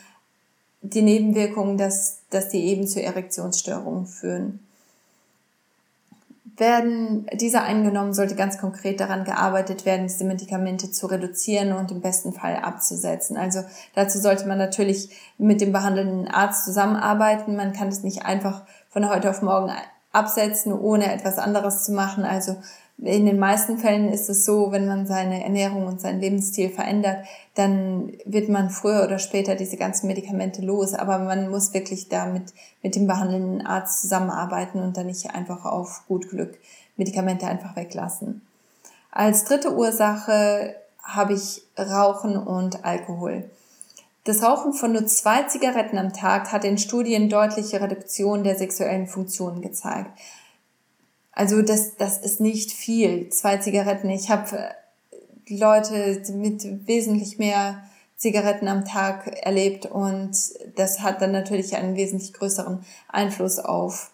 die 0.82 1.04
Nebenwirkungen, 1.04 1.78
dass, 1.78 2.22
dass 2.32 2.50
die 2.50 2.66
eben 2.66 2.86
zu 2.88 3.02
Erektionsstörungen 3.02 4.08
führen. 4.08 4.60
Werden 6.58 7.28
diese 7.34 7.62
eingenommen, 7.62 8.14
sollte 8.14 8.36
ganz 8.36 8.58
konkret 8.58 9.00
daran 9.00 9.24
gearbeitet 9.24 9.86
werden, 9.86 10.08
diese 10.08 10.26
Medikamente 10.26 10.92
zu 10.92 11.08
reduzieren 11.08 11.72
und 11.74 11.92
im 11.92 12.02
besten 12.02 12.34
Fall 12.34 12.58
abzusetzen. 12.58 13.38
Also 13.38 13.64
dazu 13.96 14.20
sollte 14.20 14.48
man 14.48 14.58
natürlich 14.58 15.10
mit 15.38 15.62
dem 15.62 15.72
behandelnden 15.72 16.28
Arzt 16.28 16.66
zusammenarbeiten. 16.66 17.56
Man 17.56 17.74
kann 17.74 17.88
es 17.88 18.04
nicht 18.04 18.26
einfach 18.26 18.64
von 18.90 19.10
heute 19.10 19.30
auf 19.30 19.42
morgen 19.42 19.72
absetzen, 20.12 20.74
ohne 20.74 21.14
etwas 21.14 21.38
anderes 21.38 21.84
zu 21.84 21.94
machen. 21.94 22.26
Also 22.26 22.58
in 23.04 23.26
den 23.26 23.40
meisten 23.40 23.80
Fällen 23.80 24.10
ist 24.10 24.30
es 24.30 24.46
so, 24.46 24.72
wenn 24.72 24.88
man 24.88 25.08
seine 25.08 25.44
Ernährung 25.44 25.88
und 25.88 26.00
seinen 26.00 26.22
Lebensstil 26.22 26.70
verändert, 26.70 27.26
dann 27.56 28.14
wird 28.26 28.48
man 28.48 28.70
früher 28.70 29.04
oder 29.04 29.18
später 29.18 29.56
diese 29.56 29.76
ganzen 29.76 30.06
Medikamente 30.08 30.62
los. 30.62 30.94
Aber 30.94 31.18
man 31.18 31.50
muss 31.50 31.74
wirklich 31.74 32.10
da 32.10 32.28
mit, 32.28 32.54
mit 32.84 32.96
dem 32.96 33.08
behandelnden 33.08 33.66
Arzt 33.66 34.02
zusammenarbeiten 34.02 34.80
und 34.82 34.98
dann 34.98 35.08
nicht 35.08 35.34
einfach 35.34 35.66
auf 35.66 36.04
gut 36.08 36.30
Glück 36.30 36.60
Medikamente 36.96 37.48
einfach 37.48 37.76
weglassen. 37.76 38.42
Als 39.12 39.46
dritte 39.46 39.76
Ursache 39.76 40.76
habe 41.04 41.34
ich 41.34 41.64
Rauchen 41.78 42.38
und 42.38 42.86
Alkohol. 42.86 43.50
Das 44.26 44.44
Rauchen 44.44 44.74
von 44.74 44.92
nur 44.92 45.08
zwei 45.08 45.44
Zigaretten 45.44 45.98
am 45.98 46.14
Tag 46.14 46.52
hat 46.52 46.64
in 46.64 46.78
Studien 46.78 47.30
deutliche 47.30 47.82
Reduktion 47.82 48.44
der 48.44 48.56
sexuellen 48.56 49.08
Funktionen 49.08 49.62
gezeigt. 49.62 50.12
Also 51.32 51.62
das, 51.62 51.96
das 51.96 52.18
ist 52.18 52.40
nicht 52.40 52.72
viel, 52.72 53.30
zwei 53.30 53.58
Zigaretten. 53.58 54.10
Ich 54.10 54.30
habe 54.30 54.58
äh, 54.58 54.74
Leute 55.48 56.22
mit 56.34 56.88
wesentlich 56.88 57.38
mehr 57.38 57.84
Zigaretten 58.18 58.68
am 58.68 58.86
Tag 58.86 59.28
erlebt 59.44 59.88
und 59.88 60.38
das 60.76 61.00
hat 61.00 61.22
dann 61.22 61.32
natürlich 61.32 61.76
einen 61.76 61.96
wesentlich 61.96 62.34
größeren 62.34 62.86
Einfluss 63.08 63.58
auf, 63.58 64.12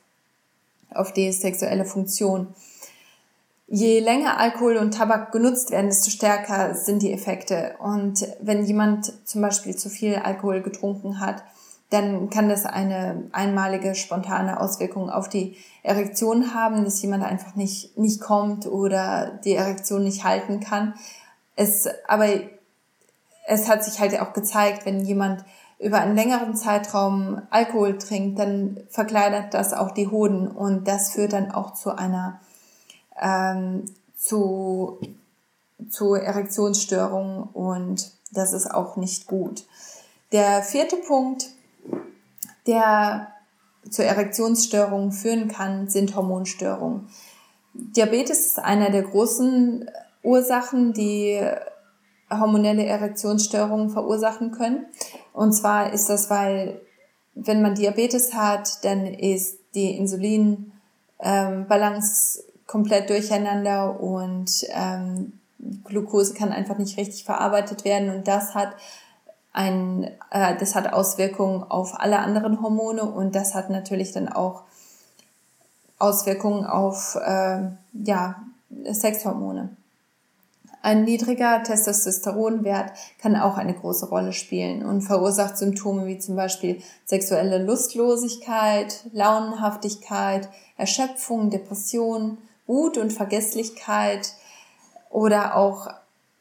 auf 0.93 1.11
die 1.11 1.31
sexuelle 1.33 1.83
Funktion. 1.83 2.55
Je 3.67 3.99
länger 3.99 4.39
Alkohol 4.39 4.77
und 4.77 4.93
Tabak 4.93 5.33
genutzt 5.33 5.71
werden, 5.71 5.87
desto 5.87 6.09
stärker 6.09 6.73
sind 6.73 7.01
die 7.01 7.11
Effekte. 7.11 7.75
Und 7.79 8.25
wenn 8.39 8.65
jemand 8.65 9.11
zum 9.27 9.41
Beispiel 9.41 9.75
zu 9.75 9.89
viel 9.89 10.15
Alkohol 10.15 10.61
getrunken 10.61 11.19
hat, 11.19 11.43
dann 11.89 12.29
kann 12.29 12.49
das 12.49 12.65
eine 12.65 13.29
einmalige 13.31 13.95
spontane 13.95 14.59
Auswirkung 14.59 15.09
auf 15.09 15.29
die 15.29 15.55
Erektion 15.83 16.53
haben, 16.53 16.83
dass 16.83 17.01
jemand 17.01 17.23
einfach 17.23 17.55
nicht, 17.55 17.97
nicht 17.97 18.19
kommt 18.19 18.67
oder 18.67 19.39
die 19.45 19.53
Erektion 19.53 20.03
nicht 20.03 20.25
halten 20.25 20.59
kann. 20.59 20.95
Es, 21.55 21.87
aber 22.07 22.27
es 23.47 23.69
hat 23.69 23.85
sich 23.85 23.99
halt 23.99 24.19
auch 24.19 24.33
gezeigt, 24.33 24.85
wenn 24.85 25.05
jemand 25.05 25.45
über 25.79 25.99
einen 25.99 26.15
längeren 26.15 26.55
Zeitraum 26.55 27.41
Alkohol 27.51 27.97
trinkt, 27.97 28.39
dann 28.39 28.81
verkleinert 28.89 29.53
das 29.53 29.73
auch 29.73 29.91
die 29.91 30.07
Hoden 30.07 30.47
und 30.47 30.87
das 30.87 31.11
führt 31.11 31.33
dann 31.33 31.51
auch 31.51 31.73
zu 31.73 31.97
einer 31.97 32.41
ähm, 33.21 33.85
zu, 34.17 34.99
zu 35.89 36.15
Erektionsstörungen 36.15 37.43
und 37.43 38.11
das 38.31 38.51
ist 38.53 38.69
auch 38.69 38.97
nicht 38.97 39.27
gut. 39.27 39.65
Der 40.31 40.61
vierte 40.63 40.97
Punkt 40.97 41.47
der 42.67 43.29
zur 43.89 44.05
Erektionsstörungen 44.05 45.11
führen 45.11 45.47
kann, 45.47 45.89
sind 45.89 46.15
Hormonstörungen. 46.15 47.07
Diabetes 47.73 48.45
ist 48.45 48.59
einer 48.59 48.89
der 48.89 49.03
großen 49.03 49.89
Ursachen, 50.23 50.93
die 50.93 51.41
hormonelle 52.29 52.85
Erektionsstörungen 52.85 53.89
verursachen 53.89 54.51
können. 54.51 54.85
Und 55.33 55.53
zwar 55.53 55.93
ist 55.93 56.09
das, 56.09 56.29
weil 56.29 56.81
wenn 57.35 57.61
man 57.61 57.75
Diabetes 57.75 58.33
hat, 58.33 58.83
dann 58.83 59.05
ist 59.05 59.59
die 59.75 59.95
Insulinbalance 59.95 60.71
ähm, 61.21 61.65
komplett 62.65 63.09
durcheinander 63.09 63.99
und 63.99 64.65
ähm, 64.69 65.33
Glucose 65.85 66.33
kann 66.33 66.51
einfach 66.51 66.77
nicht 66.77 66.97
richtig 66.97 67.23
verarbeitet 67.23 67.85
werden 67.85 68.09
und 68.09 68.27
das 68.27 68.55
hat 68.55 68.73
ein, 69.53 70.03
äh, 70.31 70.55
das 70.57 70.75
hat 70.75 70.93
Auswirkungen 70.93 71.63
auf 71.63 71.99
alle 71.99 72.19
anderen 72.19 72.61
Hormone 72.61 73.03
und 73.03 73.35
das 73.35 73.55
hat 73.55 73.69
natürlich 73.69 74.11
dann 74.11 74.29
auch 74.29 74.63
Auswirkungen 75.99 76.65
auf 76.65 77.15
äh, 77.15 77.69
ja, 77.93 78.43
Sexhormone. 78.91 79.75
Ein 80.83 81.03
niedriger 81.03 81.63
Testosteronwert 81.63 82.91
kann 83.19 83.35
auch 83.35 83.57
eine 83.57 83.73
große 83.73 84.07
Rolle 84.07 84.31
spielen 84.31 84.85
und 84.85 85.01
verursacht 85.01 85.57
Symptome 85.57 86.05
wie 86.05 86.19
zum 86.19 86.35
Beispiel 86.35 86.81
sexuelle 87.03 87.57
Lustlosigkeit, 87.57 89.03
Launenhaftigkeit, 89.11 90.47
Erschöpfung, 90.77 91.49
Depression, 91.49 92.37
Wut 92.67 92.97
und 92.97 93.11
Vergesslichkeit 93.11 94.33
oder 95.09 95.55
auch 95.55 95.89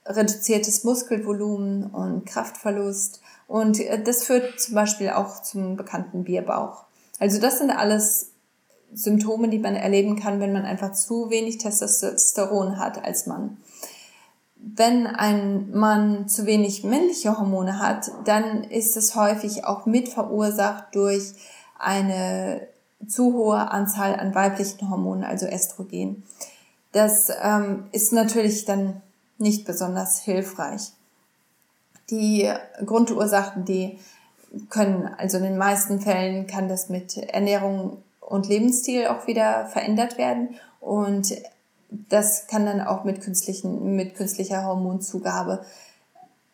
reduziertes 0.07 0.85
Muskelvolumen 0.85 1.91
und 1.91 2.27
Kraftverlust. 2.27 3.21
Und 3.47 3.81
äh, 3.81 4.03
das 4.03 4.25
führt 4.25 4.61
zum 4.61 4.75
Beispiel 4.75 5.11
auch 5.11 5.43
zum 5.43 5.77
bekannten 5.77 6.25
Bierbauch. 6.25 6.85
Also 7.19 7.41
das 7.41 7.59
sind 7.59 7.71
alles 7.71 8.33
Symptome, 8.93 9.49
die 9.49 9.59
man 9.59 9.75
erleben 9.75 10.19
kann, 10.19 10.41
wenn 10.41 10.53
man 10.53 10.65
einfach 10.65 10.93
zu 10.93 11.31
wenig 11.31 11.59
Testosteron 11.59 12.79
hat 12.79 13.05
als 13.05 13.27
Mann. 13.27 13.59
Wenn 14.57 15.07
ein 15.07 15.71
Mann 15.71 16.29
zu 16.29 16.47
wenig 16.47 16.83
männliche 16.83 17.39
Hormone 17.39 17.79
hat, 17.79 18.11
dann 18.25 18.65
ist 18.65 18.97
es 18.97 19.15
häufig 19.15 19.65
auch 19.65 19.87
mit 19.87 20.09
verursacht 20.09 20.95
durch 20.95 21.35
eine 21.79 22.67
zu 23.07 23.35
hohe 23.35 23.71
Anzahl 23.71 24.17
an 24.17 24.35
weiblichen 24.35 24.89
Hormonen, 24.89 25.25
also 25.25 25.47
Östrogen. 25.47 26.25
Das 26.93 27.31
ähm, 27.43 27.85
ist 27.93 28.13
natürlich 28.13 28.65
dann 28.65 29.03
nicht 29.39 29.65
besonders 29.65 30.21
hilfreich. 30.21 30.93
Die 32.11 32.51
Grundursachen, 32.85 33.65
die 33.65 33.99
können, 34.71 35.07
also 35.19 35.39
in 35.39 35.45
den 35.45 35.59
meisten 35.59 36.01
Fällen 36.01 36.47
kann 36.47 36.69
das 36.69 36.89
mit 36.89 37.17
Ernährung 37.17 38.03
und 38.21 38.49
Lebensstil 38.49 39.07
auch 39.07 39.27
wieder 39.27 39.67
verändert 39.67 40.19
werden 40.19 40.57
und 40.81 41.35
das 42.09 42.47
kann 42.47 42.67
dann 42.67 42.81
auch 42.81 43.05
mit 43.05 43.21
künstlichen, 43.21 43.95
mit 43.95 44.17
künstlicher 44.17 44.65
Hormonzugabe 44.65 45.65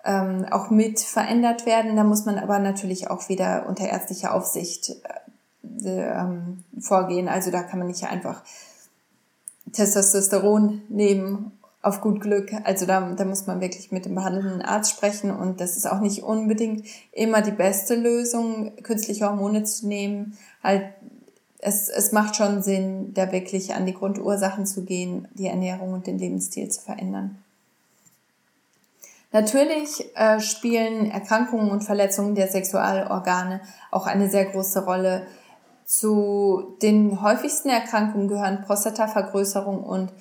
ähm, 0.05 0.47
auch 0.51 0.71
mit 0.71 1.01
verändert 1.01 1.65
werden. 1.65 1.97
Da 1.97 2.05
muss 2.05 2.25
man 2.25 2.39
aber 2.39 2.59
natürlich 2.59 3.09
auch 3.09 3.29
wieder 3.29 3.67
unter 3.69 3.89
ärztlicher 3.89 4.35
Aufsicht 4.35 4.91
äh, 5.85 5.89
ähm, 5.89 6.65
vorgehen. 6.81 7.29
Also 7.29 7.51
da 7.51 7.63
kann 7.63 7.79
man 7.79 7.89
nicht 7.89 8.05
einfach 8.05 8.43
Testosteron 9.73 10.83
nehmen 10.89 11.53
auf 11.83 12.01
gut 12.01 12.21
Glück. 12.21 12.53
Also 12.65 12.87
da, 12.87 13.01
da 13.01 13.25
muss 13.25 13.47
man 13.47 13.61
wirklich 13.61 13.91
mit 13.91 14.05
dem 14.05 14.15
behandelnden 14.15 14.63
Arzt 14.63 14.93
sprechen 14.93 15.31
und 15.31 15.61
das 15.61 15.77
ist 15.77 15.91
auch 15.91 16.01
nicht 16.01 16.23
unbedingt 16.23 16.87
immer 17.11 17.43
die 17.43 17.51
beste 17.51 17.97
Lösung, 17.97 18.73
künstliche 18.85 19.27
Hormone 19.27 19.65
zu 19.65 19.89
nehmen. 19.89 20.39
Halt, 20.63 20.85
es, 21.59 21.89
es 21.89 22.13
macht 22.13 22.37
schon 22.37 22.63
Sinn, 22.63 23.13
da 23.15 23.31
wirklich 23.33 23.75
an 23.75 23.85
die 23.85 23.95
Grundursachen 23.95 24.65
zu 24.65 24.85
gehen, 24.85 25.29
die 25.35 25.47
Ernährung 25.47 25.93
und 25.93 26.07
den 26.07 26.19
Lebensstil 26.19 26.69
zu 26.69 26.81
verändern. 26.81 27.37
Natürlich 29.33 30.15
äh, 30.15 30.41
spielen 30.41 31.11
Erkrankungen 31.11 31.71
und 31.71 31.83
Verletzungen 31.83 32.35
der 32.35 32.49
Sexualorgane 32.49 33.61
auch 33.91 34.07
eine 34.07 34.29
sehr 34.29 34.45
große 34.45 34.85
Rolle. 34.85 35.27
Zu 35.87 36.77
den 36.83 37.23
häufigsten 37.23 37.71
Erkrankungen 37.71 38.29
gehören 38.29 38.63
Prostatavergrößerung 38.63 39.83
und 39.83 40.13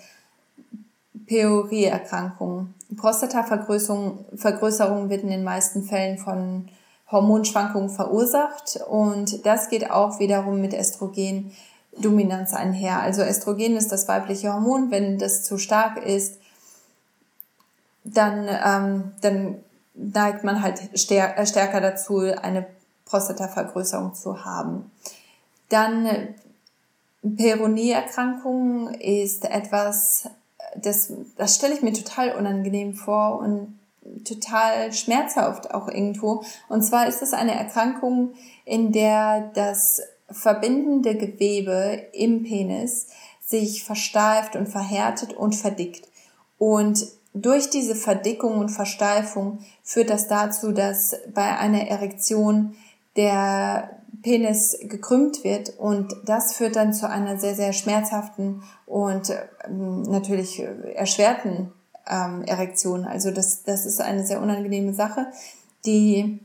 Pyorieerkrankungen. 1.32 2.74
Prostatavergrößerung 2.98 4.26
Vergrößerung 4.36 5.10
wird 5.10 5.24
in 5.24 5.30
den 5.30 5.46
meisten 5.46 5.84
Fällen 5.84 6.18
von 6.18 6.68
Hormonschwankungen 7.10 7.90
verursacht 7.90 8.82
und 8.90 9.46
das 9.46 9.70
geht 9.70 9.90
auch 9.92 10.20
wiederum 10.20 10.60
mit 10.60 10.74
Östrogendominanz 10.74 12.54
einher. 12.54 13.00
Also 13.00 13.24
Östrogen 13.24 13.78
ist 13.78 13.94
das 13.94 14.10
weibliche 14.10 14.52
Hormon. 14.52 14.92
Wenn 14.92 15.20
das 15.20 15.46
zu 15.46 15.58
stark 15.58 16.06
ist, 16.06 16.38
dann, 18.04 18.50
ähm, 18.50 19.14
dann 19.22 19.56
neigt 19.94 20.44
man 20.44 20.62
halt 20.62 21.00
stär 21.00 21.46
stärker 21.46 21.80
dazu, 21.80 22.18
eine 22.20 22.66
Prostatavergrößerung 23.06 24.16
zu 24.16 24.44
haben. 24.44 24.92
Dann 25.70 26.10
Peronieerkrankung 27.24 28.90
ist 28.96 29.46
etwas, 29.46 30.28
das, 30.76 31.14
das 31.38 31.56
stelle 31.56 31.74
ich 31.74 31.82
mir 31.82 31.94
total 31.94 32.36
unangenehm 32.36 32.94
vor 32.94 33.40
und 33.40 33.80
total 34.26 34.92
schmerzhaft 34.94 35.74
auch 35.74 35.88
irgendwo. 35.88 36.44
Und 36.70 36.84
zwar 36.84 37.08
ist 37.08 37.22
es 37.22 37.34
eine 37.34 37.54
Erkrankung, 37.54 38.34
in 38.66 38.92
der 38.92 39.52
das 39.54 40.02
verbindende 40.30 41.16
Gewebe 41.16 42.08
im 42.14 42.44
Penis 42.44 43.08
sich 43.46 43.84
versteift 43.84 44.56
und 44.56 44.68
verhärtet 44.68 45.34
und 45.34 45.56
verdickt. 45.56 46.08
Und 46.58 47.06
durch 47.34 47.70
diese 47.70 47.96
Verdickung 47.96 48.58
und 48.58 48.70
Versteifung 48.70 49.60
führt 49.84 50.10
das 50.10 50.28
dazu, 50.28 50.72
dass 50.72 51.16
bei 51.34 51.58
einer 51.58 51.88
Erektion 51.88 52.76
der 53.16 54.01
Penis 54.22 54.78
gekrümmt 54.82 55.44
wird 55.44 55.78
und 55.78 56.14
das 56.26 56.54
führt 56.54 56.76
dann 56.76 56.94
zu 56.94 57.10
einer 57.10 57.38
sehr, 57.38 57.56
sehr 57.56 57.74
schmerzhaften 57.74 58.64
und 58.86 59.32
ähm, 59.66 60.04
natürlich 60.04 60.62
erschwerten 60.96 61.72
ähm, 62.08 62.44
Erektion. 62.44 63.06
Also 63.06 63.32
das, 63.32 63.64
das 63.64 63.86
ist 63.86 64.02
eine 64.02 64.26
sehr 64.26 64.42
unangenehme 64.42 64.94
Sache. 64.94 65.28
Die 65.86 66.40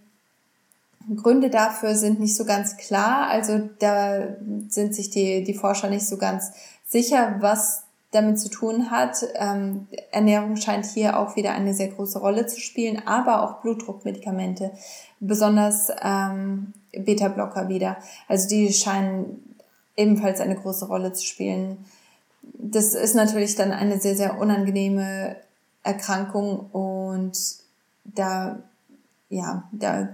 Gründe 1.14 1.50
dafür 1.50 1.94
sind 1.94 2.20
nicht 2.20 2.34
so 2.34 2.44
ganz 2.44 2.76
klar. 2.76 3.28
Also 3.28 3.68
da 3.78 4.36
sind 4.68 4.94
sich 4.94 5.10
die, 5.10 5.44
die 5.44 5.54
Forscher 5.54 5.88
nicht 5.88 6.06
so 6.06 6.16
ganz 6.16 6.52
sicher, 6.86 7.36
was 7.40 7.82
damit 8.10 8.40
zu 8.40 8.48
tun 8.48 8.90
hat. 8.90 9.24
Ähm, 9.34 9.86
Ernährung 10.10 10.56
scheint 10.56 10.86
hier 10.86 11.18
auch 11.18 11.36
wieder 11.36 11.52
eine 11.52 11.74
sehr 11.74 11.88
große 11.88 12.18
Rolle 12.18 12.46
zu 12.46 12.60
spielen, 12.60 13.02
aber 13.06 13.42
auch 13.42 13.60
Blutdruckmedikamente, 13.60 14.72
besonders 15.20 15.90
ähm, 16.02 16.72
Beta-Blocker 16.98 17.68
wieder. 17.68 17.96
Also 18.28 18.48
die 18.48 18.72
scheinen 18.72 19.56
ebenfalls 19.96 20.40
eine 20.40 20.56
große 20.56 20.86
Rolle 20.86 21.12
zu 21.12 21.24
spielen. 21.24 21.84
Das 22.42 22.94
ist 22.94 23.14
natürlich 23.14 23.54
dann 23.56 23.72
eine 23.72 24.00
sehr, 24.00 24.16
sehr 24.16 24.38
unangenehme 24.38 25.36
Erkrankung 25.82 26.70
und 26.70 27.38
da, 28.04 28.58
ja, 29.28 29.64
da 29.72 30.08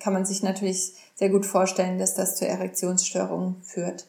kann 0.00 0.12
man 0.12 0.24
sich 0.24 0.42
natürlich 0.42 0.92
sehr 1.14 1.30
gut 1.30 1.46
vorstellen, 1.46 1.98
dass 1.98 2.14
das 2.14 2.36
zu 2.36 2.46
Erektionsstörungen 2.46 3.56
führt. 3.62 4.06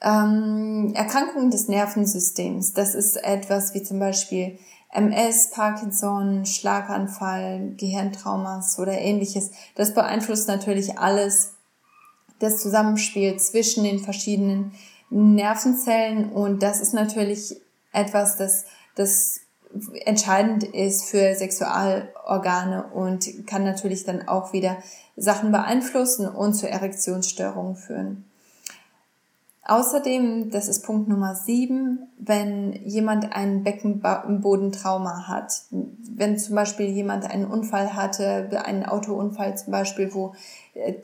Ähm, 0.00 0.92
Erkrankungen 0.94 1.50
des 1.50 1.68
Nervensystems, 1.68 2.72
das 2.72 2.94
ist 2.94 3.16
etwas 3.16 3.74
wie 3.74 3.82
zum 3.82 3.98
Beispiel 3.98 4.58
MS, 4.90 5.50
Parkinson, 5.50 6.46
Schlaganfall, 6.46 7.74
Gehirntraumas 7.76 8.78
oder 8.78 8.92
ähnliches. 8.92 9.50
Das 9.74 9.94
beeinflusst 9.94 10.48
natürlich 10.48 10.98
alles 10.98 11.54
das 12.38 12.62
Zusammenspiel 12.62 13.36
zwischen 13.38 13.84
den 13.84 13.98
verschiedenen 13.98 14.72
Nervenzellen 15.10 16.30
und 16.30 16.62
das 16.62 16.80
ist 16.80 16.94
natürlich 16.94 17.56
etwas, 17.92 18.36
das, 18.36 18.64
das 18.94 19.40
entscheidend 20.04 20.64
ist 20.64 21.04
für 21.04 21.34
Sexualorgane 21.34 22.84
und 22.94 23.46
kann 23.46 23.64
natürlich 23.64 24.04
dann 24.04 24.28
auch 24.28 24.52
wieder 24.52 24.78
Sachen 25.16 25.52
beeinflussen 25.52 26.28
und 26.28 26.54
zu 26.54 26.68
Erektionsstörungen 26.68 27.76
führen. 27.76 28.27
Außerdem, 29.68 30.50
das 30.50 30.66
ist 30.66 30.82
Punkt 30.82 31.10
Nummer 31.10 31.34
sieben, 31.34 32.08
wenn 32.18 32.72
jemand 32.86 33.34
ein 33.36 33.64
Beckenbodentrauma 33.64 35.28
hat, 35.28 35.60
wenn 35.70 36.38
zum 36.38 36.54
Beispiel 36.54 36.86
jemand 36.86 37.30
einen 37.30 37.44
Unfall 37.44 37.94
hatte, 37.94 38.48
einen 38.64 38.86
Autounfall 38.86 39.58
zum 39.58 39.70
Beispiel, 39.70 40.14
wo 40.14 40.34
äh, 40.72 40.94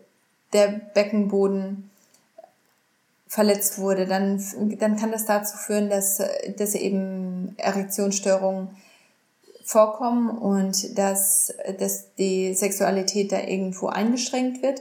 der 0.54 0.68
Beckenboden 0.94 1.90
verletzt 3.28 3.78
wurde, 3.78 4.06
dann, 4.06 4.42
dann 4.78 4.96
kann 4.96 5.12
das 5.12 5.26
dazu 5.26 5.58
führen, 5.58 5.90
dass, 5.90 6.22
dass 6.56 6.74
eben 6.74 7.54
Erektionsstörungen 7.58 8.68
vorkommen 9.62 10.30
und 10.38 10.96
dass, 10.96 11.52
dass 11.78 12.14
die 12.14 12.54
Sexualität 12.54 13.30
da 13.30 13.40
irgendwo 13.40 13.88
eingeschränkt 13.88 14.62
wird. 14.62 14.80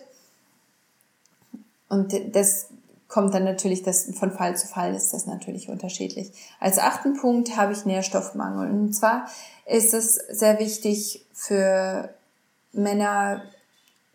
Und 1.90 2.14
das 2.34 2.70
kommt 3.14 3.36
dann 3.36 3.44
natürlich, 3.44 3.84
das 3.84 4.10
von 4.18 4.32
Fall 4.32 4.58
zu 4.58 4.66
Fall 4.66 4.96
ist 4.96 5.14
das 5.14 5.28
natürlich 5.28 5.70
unterschiedlich. 5.70 6.32
Als 6.60 6.80
achten 6.80 7.16
Punkt 7.16 7.56
habe 7.56 7.72
ich 7.72 7.86
Nährstoffmangel. 7.86 8.72
Und 8.72 8.94
zwar 8.94 9.28
ist 9.68 9.94
es 9.94 10.16
sehr 10.16 10.58
wichtig 10.58 11.24
für 11.32 12.10
Männer, 12.72 13.44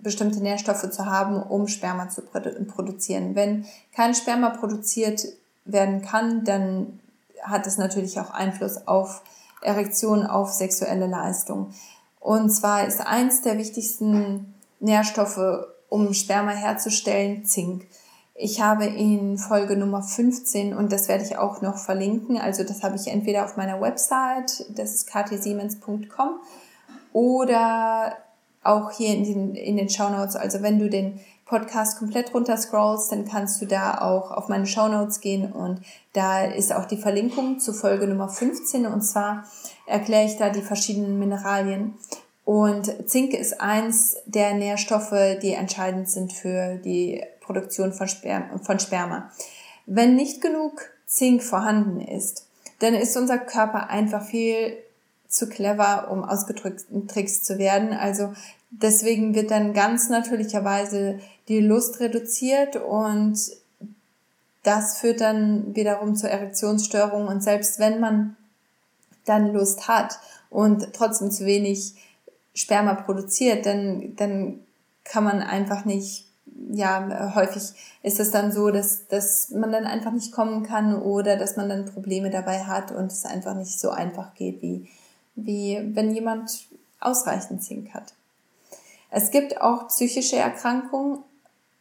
bestimmte 0.00 0.40
Nährstoffe 0.40 0.90
zu 0.90 1.06
haben, 1.06 1.40
um 1.40 1.68
Sperma 1.68 2.08
zu 2.08 2.22
produzieren. 2.22 3.36
Wenn 3.36 3.66
kein 3.94 4.16
Sperma 4.16 4.50
produziert 4.50 5.22
werden 5.64 6.02
kann, 6.02 6.44
dann 6.44 6.98
hat 7.42 7.68
es 7.68 7.78
natürlich 7.78 8.18
auch 8.18 8.30
Einfluss 8.30 8.88
auf 8.88 9.22
Erektion, 9.62 10.26
auf 10.26 10.50
sexuelle 10.50 11.06
Leistung. 11.06 11.72
Und 12.18 12.50
zwar 12.50 12.84
ist 12.84 13.00
eins 13.00 13.42
der 13.42 13.58
wichtigsten 13.58 14.54
Nährstoffe, 14.80 15.66
um 15.88 16.14
Sperma 16.14 16.50
herzustellen, 16.50 17.44
Zink. 17.44 17.86
Ich 18.40 18.60
habe 18.60 18.84
in 18.84 19.36
Folge 19.36 19.76
Nummer 19.76 20.00
15 20.00 20.72
und 20.72 20.92
das 20.92 21.08
werde 21.08 21.24
ich 21.24 21.36
auch 21.36 21.60
noch 21.60 21.76
verlinken. 21.76 22.38
Also 22.38 22.62
das 22.62 22.84
habe 22.84 22.94
ich 22.94 23.08
entweder 23.08 23.44
auf 23.44 23.56
meiner 23.56 23.80
Website, 23.80 24.64
das 24.76 24.94
ist 24.94 25.08
ktsiemens.com 25.08 26.38
oder 27.12 28.16
auch 28.62 28.92
hier 28.92 29.12
in 29.16 29.24
den, 29.24 29.54
in 29.56 29.76
den 29.76 29.88
Show 29.88 30.08
Notes. 30.08 30.36
Also 30.36 30.62
wenn 30.62 30.78
du 30.78 30.88
den 30.88 31.18
Podcast 31.46 31.98
komplett 31.98 32.32
runter 32.32 32.56
scrollst, 32.56 33.10
dann 33.10 33.26
kannst 33.26 33.60
du 33.60 33.66
da 33.66 34.02
auch 34.02 34.30
auf 34.30 34.48
meine 34.48 34.66
Show 34.66 34.86
Notes 34.86 35.20
gehen 35.20 35.50
und 35.50 35.80
da 36.12 36.44
ist 36.44 36.72
auch 36.72 36.84
die 36.84 36.96
Verlinkung 36.96 37.58
zu 37.58 37.72
Folge 37.72 38.06
Nummer 38.06 38.28
15 38.28 38.86
und 38.86 39.02
zwar 39.02 39.46
erkläre 39.84 40.26
ich 40.26 40.36
da 40.36 40.50
die 40.50 40.62
verschiedenen 40.62 41.18
Mineralien. 41.18 41.94
Und 42.44 43.10
Zink 43.10 43.34
ist 43.34 43.60
eins 43.60 44.16
der 44.26 44.54
Nährstoffe, 44.54 45.38
die 45.42 45.54
entscheidend 45.54 46.08
sind 46.08 46.32
für 46.32 46.76
die 46.76 47.24
Produktion 47.48 47.94
von, 47.94 48.06
Sperm 48.08 48.60
von 48.60 48.78
Sperma. 48.78 49.32
Wenn 49.86 50.16
nicht 50.16 50.42
genug 50.42 50.82
Zink 51.06 51.42
vorhanden 51.42 52.02
ist, 52.02 52.46
dann 52.80 52.92
ist 52.92 53.16
unser 53.16 53.38
Körper 53.38 53.88
einfach 53.88 54.22
viel 54.22 54.76
zu 55.28 55.48
clever, 55.48 56.10
um 56.10 56.24
ausgetrickst 56.24 57.46
zu 57.46 57.58
werden. 57.58 57.94
Also 57.94 58.34
deswegen 58.70 59.34
wird 59.34 59.50
dann 59.50 59.72
ganz 59.72 60.10
natürlicherweise 60.10 61.20
die 61.48 61.60
Lust 61.60 62.00
reduziert 62.00 62.76
und 62.76 63.40
das 64.62 64.98
führt 64.98 65.22
dann 65.22 65.74
wiederum 65.74 66.16
zur 66.16 66.28
Erektionsstörung 66.28 67.28
und 67.28 67.42
selbst 67.42 67.78
wenn 67.78 67.98
man 67.98 68.36
dann 69.24 69.54
Lust 69.54 69.88
hat 69.88 70.18
und 70.50 70.92
trotzdem 70.92 71.30
zu 71.30 71.46
wenig 71.46 71.94
Sperma 72.54 72.94
produziert, 72.94 73.64
dann, 73.64 74.14
dann 74.16 74.60
kann 75.04 75.24
man 75.24 75.40
einfach 75.40 75.86
nicht, 75.86 76.27
ja, 76.70 77.34
häufig 77.34 77.62
ist 78.02 78.20
es 78.20 78.30
dann 78.30 78.52
so, 78.52 78.70
dass, 78.70 79.06
dass 79.08 79.50
man 79.50 79.72
dann 79.72 79.84
einfach 79.84 80.12
nicht 80.12 80.32
kommen 80.32 80.62
kann 80.62 81.00
oder 81.00 81.36
dass 81.36 81.56
man 81.56 81.68
dann 81.68 81.86
Probleme 81.86 82.30
dabei 82.30 82.64
hat 82.64 82.92
und 82.92 83.12
es 83.12 83.24
einfach 83.24 83.54
nicht 83.54 83.78
so 83.78 83.90
einfach 83.90 84.34
geht, 84.34 84.62
wie, 84.62 84.88
wie 85.34 85.80
wenn 85.94 86.14
jemand 86.14 86.66
ausreichend 87.00 87.62
Zink 87.62 87.94
hat. 87.94 88.14
Es 89.10 89.30
gibt 89.30 89.60
auch 89.60 89.88
psychische 89.88 90.36
Erkrankungen 90.36 91.20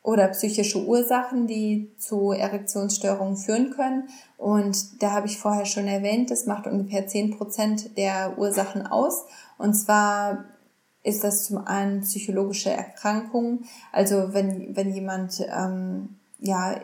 oder 0.03 0.29
psychische 0.29 0.85
Ursachen, 0.85 1.47
die 1.47 1.91
zu 1.97 2.31
Erektionsstörungen 2.31 3.35
führen 3.35 3.71
können. 3.71 4.07
Und 4.37 5.03
da 5.03 5.11
habe 5.11 5.27
ich 5.27 5.37
vorher 5.37 5.65
schon 5.65 5.87
erwähnt, 5.87 6.31
das 6.31 6.45
macht 6.45 6.65
ungefähr 6.65 7.07
zehn 7.07 7.37
Prozent 7.37 7.97
der 7.97 8.37
Ursachen 8.37 8.87
aus. 8.87 9.25
Und 9.57 9.73
zwar 9.73 10.45
ist 11.07 11.23
das 11.23 11.45
zum 11.45 11.65
einen 11.65 12.01
psychologische 12.01 12.69
Erkrankungen, 12.69 13.65
also 13.93 14.33
wenn, 14.33 14.75
wenn 14.75 14.93
jemand 14.93 15.41
ähm, 15.49 16.17
ja 16.39 16.75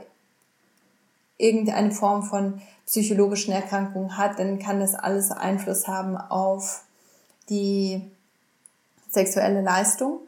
irgendeine 1.37 1.91
Form 1.91 2.23
von 2.23 2.61
psychologischen 2.85 3.53
Erkrankungen 3.53 4.17
hat, 4.17 4.39
dann 4.39 4.59
kann 4.59 4.79
das 4.79 4.95
alles 4.95 5.31
Einfluss 5.31 5.87
haben 5.89 6.15
auf 6.15 6.85
die 7.49 8.01
sexuelle 9.09 9.61
Leistung. 9.61 10.19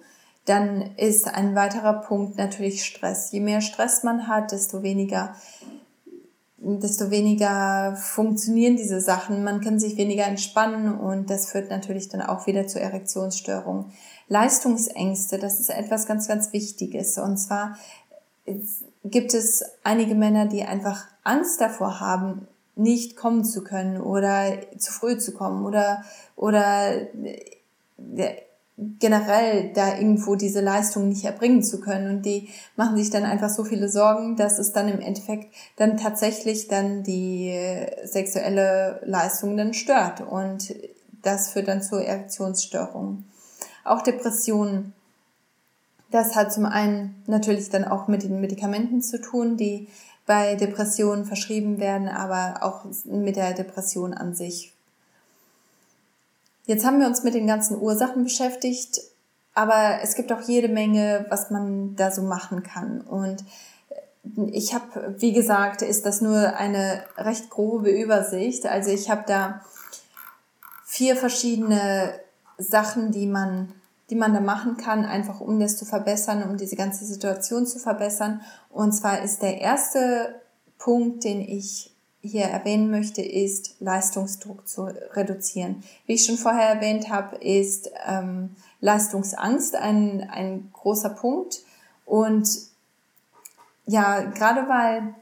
Dann 0.43 0.95
ist 0.97 1.27
ein 1.27 1.55
weiterer 1.55 1.93
Punkt 1.93 2.38
natürlich 2.38 2.84
Stress. 2.84 3.31
Je 3.31 3.39
mehr 3.39 3.62
Stress 3.62 4.03
man 4.03 4.27
hat, 4.27 4.51
desto 4.51 4.84
weniger 4.84 5.36
desto 6.65 7.12
weniger 7.12 7.95
funktionieren 7.95 8.75
diese 8.75 8.99
Sachen. 8.99 9.43
Man 9.43 9.62
kann 9.62 9.80
sich 9.80 9.97
weniger 9.97 10.25
entspannen 10.25 10.97
und 10.97 11.30
das 11.30 11.51
führt 11.51 11.69
natürlich 11.69 12.10
dann 12.10 12.21
auch 12.21 12.47
wieder 12.47 12.65
zu 12.65 12.80
Erektionsstörungen. 12.80 13.91
Leistungsängste, 14.28 15.38
das 15.38 15.60
ist 15.60 15.69
etwas 15.69 16.08
ganz, 16.08 16.28
ganz 16.28 16.54
Wichtiges. 16.54 17.17
Und 17.19 17.38
zwar 17.38 17.78
gibt 19.04 19.34
es 19.34 19.63
einige 19.84 20.15
Männer, 20.15 20.47
die 20.47 20.63
einfach 20.63 21.06
Angst 21.23 21.62
davor 21.62 21.99
haben, 21.99 22.47
nicht 22.75 23.15
kommen 23.15 23.45
zu 23.45 23.63
können 23.63 24.01
oder 24.01 24.58
zu 24.78 24.91
früh 24.91 25.17
zu 25.17 25.34
kommen 25.34 25.65
oder, 25.65 26.04
oder 26.36 27.08
generell 28.78 29.72
da 29.74 29.96
irgendwo 29.98 30.36
diese 30.36 30.60
Leistung 30.60 31.08
nicht 31.08 31.24
erbringen 31.24 31.64
zu 31.64 31.80
können. 31.80 32.18
Und 32.18 32.26
die 32.26 32.50
machen 32.76 32.98
sich 32.98 33.10
dann 33.10 33.24
einfach 33.24 33.50
so 33.50 33.64
viele 33.64 33.90
Sorgen, 33.90 34.36
dass 34.36 34.60
es 34.60 34.74
dann 34.74 34.90
im 34.90 35.00
Endeffekt 35.00 35.54
dann 35.78 35.98
tatsächlich 35.98 36.68
dann 36.68 37.04
die 37.04 37.54
sexuelle 38.04 39.02
Leistung 39.06 39.56
dann 39.56 39.74
stört. 39.74 40.22
Und 40.22 40.76
das 41.22 41.50
führt 41.50 41.68
dann 41.68 41.82
zu 41.82 41.96
Erektionsstörungen. 41.96 43.26
Auch 43.84 44.02
Depressionen. 44.02 44.94
Das 46.12 46.36
hat 46.36 46.54
zum 46.54 46.66
einen 46.66 47.24
natürlich 47.28 47.70
dann 47.70 47.86
auch 47.86 48.08
mit 48.08 48.24
den 48.24 48.42
Medikamenten 48.42 49.02
zu 49.02 49.20
tun, 49.22 49.58
die 49.58 49.88
bei 50.26 50.56
Depressionen 50.56 51.26
verschrieben 51.26 51.80
werden, 51.80 52.08
aber 52.08 52.58
auch 52.62 52.86
mit 53.06 53.36
der 53.36 53.54
Depression 53.54 54.14
an 54.14 54.34
sich 54.34 54.75
Jetzt 56.65 56.86
haben 56.86 56.99
wir 56.99 57.08
uns 57.08 57.23
mit 57.23 57.34
den 57.34 57.47
ganzen 57.47 57.80
Ursachen 57.80 58.23
beschäftigt, 58.23 59.01
aber 59.54 59.99
es 60.01 60.15
gibt 60.15 60.32
auch 60.34 60.41
jede 60.41 60.67
Menge, 60.67 61.25
was 61.30 61.51
man 61.51 61.95
da 61.95 62.12
so 62.12 62.21
machen 62.21 62.63
kann. 62.63 63.01
Und 63.01 63.43
ich 64.51 64.73
habe, 64.73 65.15
wie 65.19 65.34
gesagt, 65.34 65.82
ist 65.82 66.06
das 66.06 66.21
nur 66.21 66.58
eine 66.58 67.04
recht 67.17 67.49
grobe 67.49 67.91
Übersicht. 67.91 68.65
Also 68.65 68.91
ich 68.91 69.10
habe 69.10 69.23
da 69.28 69.62
vier 70.86 71.15
verschiedene 71.15 72.19
Sachen, 72.58 73.12
die 73.12 73.28
man, 73.28 73.73
die 74.10 74.15
man 74.15 74.34
da 74.34 74.39
machen 74.39 74.78
kann, 74.78 75.06
einfach 75.06 75.41
um 75.41 75.60
das 75.60 75.78
zu 75.78 75.86
verbessern, 75.86 76.43
um 76.43 76.58
diese 76.58 76.75
ganze 76.75 77.06
Situation 77.06 77.67
zu 77.67 77.80
verbessern. 77.80 78.41
Und 78.69 78.93
zwar 78.93 79.21
ist 79.21 79.41
der 79.41 79.62
erste 79.62 80.41
Punkt, 80.78 81.23
den 81.23 81.41
ich 81.41 81.94
hier 82.26 82.46
erwähnen 82.46 82.92
möchte, 82.92 83.22
ist 83.22 83.76
Leistungsdruck 83.80 84.68
zu 84.68 84.84
reduzieren. 85.14 85.84
Wie 86.06 86.14
ich 86.14 86.26
schon 86.26 86.38
vorher 86.38 86.70
erwähnt 86.70 87.10
habe, 87.10 87.38
ist 87.38 87.90
ähm, 88.08 88.56
Leistungsangst 88.82 89.76
ein, 89.76 90.28
ein 90.30 90.70
großer 90.74 91.10
Punkt. 91.10 91.64
Und 92.06 92.48
ja, 93.86 94.22
gerade 94.22 94.68
weil 94.68 95.16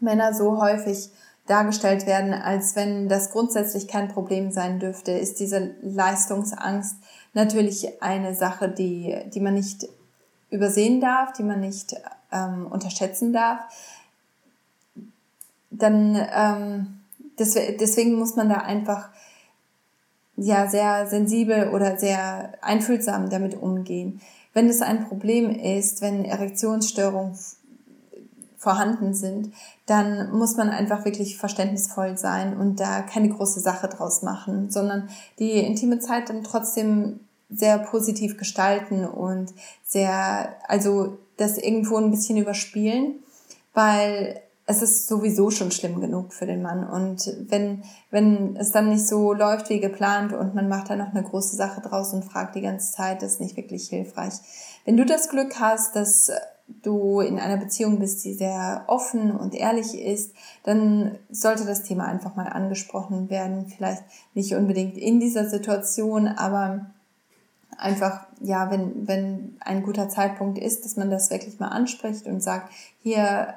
Männer 0.00 0.34
so 0.34 0.60
häufig 0.60 1.10
dargestellt 1.46 2.06
werden, 2.06 2.32
als 2.32 2.76
wenn 2.76 3.08
das 3.08 3.32
grundsätzlich 3.32 3.88
kein 3.88 4.08
Problem 4.08 4.52
sein 4.52 4.78
dürfte, 4.78 5.12
ist 5.12 5.40
diese 5.40 5.74
Leistungsangst 5.82 6.96
natürlich 7.34 8.02
eine 8.02 8.34
Sache, 8.34 8.68
die, 8.68 9.16
die 9.34 9.40
man 9.40 9.54
nicht 9.54 9.88
übersehen 10.50 11.00
darf, 11.00 11.32
die 11.32 11.42
man 11.42 11.60
nicht 11.60 11.96
ähm, 12.32 12.66
unterschätzen 12.70 13.32
darf 13.32 13.60
dann 15.70 16.16
ähm, 16.34 17.00
deswegen 17.38 18.14
muss 18.14 18.36
man 18.36 18.48
da 18.48 18.56
einfach 18.56 19.08
ja 20.36 20.68
sehr 20.68 21.06
sensibel 21.06 21.68
oder 21.68 21.98
sehr 21.98 22.52
einfühlsam 22.62 23.30
damit 23.30 23.60
umgehen. 23.60 24.20
Wenn 24.52 24.68
es 24.68 24.82
ein 24.82 25.06
Problem 25.06 25.50
ist, 25.50 26.02
wenn 26.02 26.24
Erektionsstörungen 26.24 27.36
vorhanden 28.56 29.14
sind, 29.14 29.52
dann 29.86 30.30
muss 30.32 30.56
man 30.56 30.68
einfach 30.68 31.04
wirklich 31.04 31.38
verständnisvoll 31.38 32.18
sein 32.18 32.56
und 32.56 32.78
da 32.78 33.00
keine 33.00 33.30
große 33.30 33.60
Sache 33.60 33.88
draus 33.88 34.22
machen, 34.22 34.70
sondern 34.70 35.08
die 35.38 35.52
intime 35.52 35.98
Zeit 35.98 36.28
dann 36.28 36.44
trotzdem 36.44 37.20
sehr 37.48 37.78
positiv 37.78 38.36
gestalten 38.36 39.06
und 39.06 39.52
sehr, 39.84 40.54
also 40.68 41.16
das 41.36 41.56
irgendwo 41.58 41.96
ein 41.96 42.10
bisschen 42.10 42.36
überspielen, 42.36 43.14
weil 43.72 44.40
es 44.70 44.82
ist 44.82 45.08
sowieso 45.08 45.50
schon 45.50 45.72
schlimm 45.72 46.00
genug 46.00 46.32
für 46.32 46.46
den 46.46 46.62
Mann. 46.62 46.88
Und 46.88 47.28
wenn, 47.48 47.82
wenn 48.10 48.56
es 48.56 48.70
dann 48.70 48.88
nicht 48.88 49.06
so 49.06 49.32
läuft 49.32 49.68
wie 49.68 49.80
geplant 49.80 50.32
und 50.32 50.54
man 50.54 50.68
macht 50.68 50.90
da 50.90 50.96
noch 50.96 51.10
eine 51.10 51.24
große 51.24 51.56
Sache 51.56 51.80
draus 51.80 52.12
und 52.12 52.24
fragt 52.24 52.54
die 52.54 52.60
ganze 52.60 52.92
Zeit, 52.92 53.24
ist 53.24 53.40
nicht 53.40 53.56
wirklich 53.56 53.88
hilfreich. 53.88 54.34
Wenn 54.84 54.96
du 54.96 55.04
das 55.04 55.28
Glück 55.28 55.58
hast, 55.58 55.96
dass 55.96 56.30
du 56.82 57.18
in 57.18 57.40
einer 57.40 57.56
Beziehung 57.56 57.98
bist, 57.98 58.24
die 58.24 58.32
sehr 58.32 58.84
offen 58.86 59.32
und 59.32 59.56
ehrlich 59.56 60.00
ist, 60.00 60.32
dann 60.62 61.18
sollte 61.30 61.64
das 61.64 61.82
Thema 61.82 62.04
einfach 62.04 62.36
mal 62.36 62.46
angesprochen 62.46 63.28
werden. 63.28 63.66
Vielleicht 63.66 64.04
nicht 64.34 64.54
unbedingt 64.54 64.96
in 64.96 65.18
dieser 65.18 65.48
Situation, 65.48 66.28
aber 66.28 66.86
einfach, 67.76 68.24
ja, 68.40 68.70
wenn, 68.70 69.08
wenn 69.08 69.56
ein 69.58 69.82
guter 69.82 70.08
Zeitpunkt 70.08 70.58
ist, 70.58 70.84
dass 70.84 70.96
man 70.96 71.10
das 71.10 71.28
wirklich 71.30 71.58
mal 71.58 71.68
anspricht 71.68 72.26
und 72.26 72.40
sagt, 72.40 72.70
hier 73.02 73.54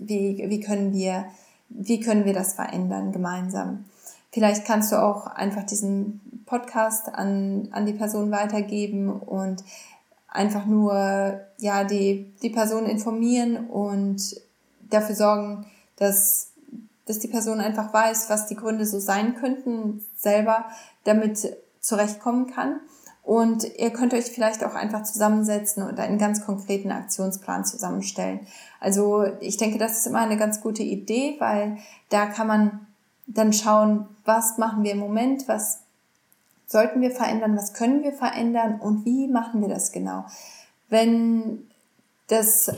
wie, 0.00 0.44
wie 0.48 0.60
können 0.60 0.92
wir, 0.92 1.26
wie 1.68 2.00
können 2.00 2.24
wir 2.24 2.34
das 2.34 2.54
verändern 2.54 3.12
gemeinsam? 3.12 3.84
Vielleicht 4.30 4.64
kannst 4.64 4.92
du 4.92 5.02
auch 5.02 5.26
einfach 5.26 5.64
diesen 5.64 6.20
Podcast 6.46 7.08
an, 7.14 7.68
an 7.72 7.86
die 7.86 7.92
Person 7.92 8.30
weitergeben 8.30 9.10
und 9.10 9.62
einfach 10.28 10.64
nur, 10.66 11.40
ja, 11.58 11.84
die, 11.84 12.32
die 12.42 12.50
Person 12.50 12.86
informieren 12.86 13.68
und 13.68 14.40
dafür 14.88 15.14
sorgen, 15.14 15.66
dass, 15.96 16.52
dass 17.06 17.18
die 17.18 17.28
Person 17.28 17.60
einfach 17.60 17.92
weiß, 17.92 18.30
was 18.30 18.46
die 18.46 18.56
Gründe 18.56 18.86
so 18.86 18.98
sein 18.98 19.34
könnten, 19.36 20.04
selber 20.16 20.64
damit 21.04 21.56
zurechtkommen 21.80 22.46
kann. 22.46 22.80
Und 23.22 23.64
ihr 23.78 23.90
könnt 23.90 24.14
euch 24.14 24.24
vielleicht 24.24 24.64
auch 24.64 24.74
einfach 24.74 25.04
zusammensetzen 25.04 25.84
und 25.84 25.98
einen 26.00 26.18
ganz 26.18 26.44
konkreten 26.44 26.90
Aktionsplan 26.90 27.64
zusammenstellen. 27.64 28.40
Also 28.80 29.24
ich 29.40 29.56
denke, 29.56 29.78
das 29.78 29.98
ist 29.98 30.06
immer 30.06 30.20
eine 30.20 30.36
ganz 30.36 30.60
gute 30.60 30.82
Idee, 30.82 31.36
weil 31.38 31.78
da 32.08 32.26
kann 32.26 32.48
man 32.48 32.86
dann 33.26 33.52
schauen, 33.52 34.08
was 34.24 34.58
machen 34.58 34.82
wir 34.82 34.92
im 34.92 34.98
Moment, 34.98 35.46
was 35.46 35.80
sollten 36.66 37.00
wir 37.00 37.12
verändern, 37.12 37.56
was 37.56 37.74
können 37.74 38.02
wir 38.02 38.12
verändern 38.12 38.80
und 38.80 39.04
wie 39.04 39.28
machen 39.28 39.60
wir 39.60 39.68
das 39.68 39.92
genau. 39.92 40.24
Wenn 40.88 41.68
das 42.26 42.72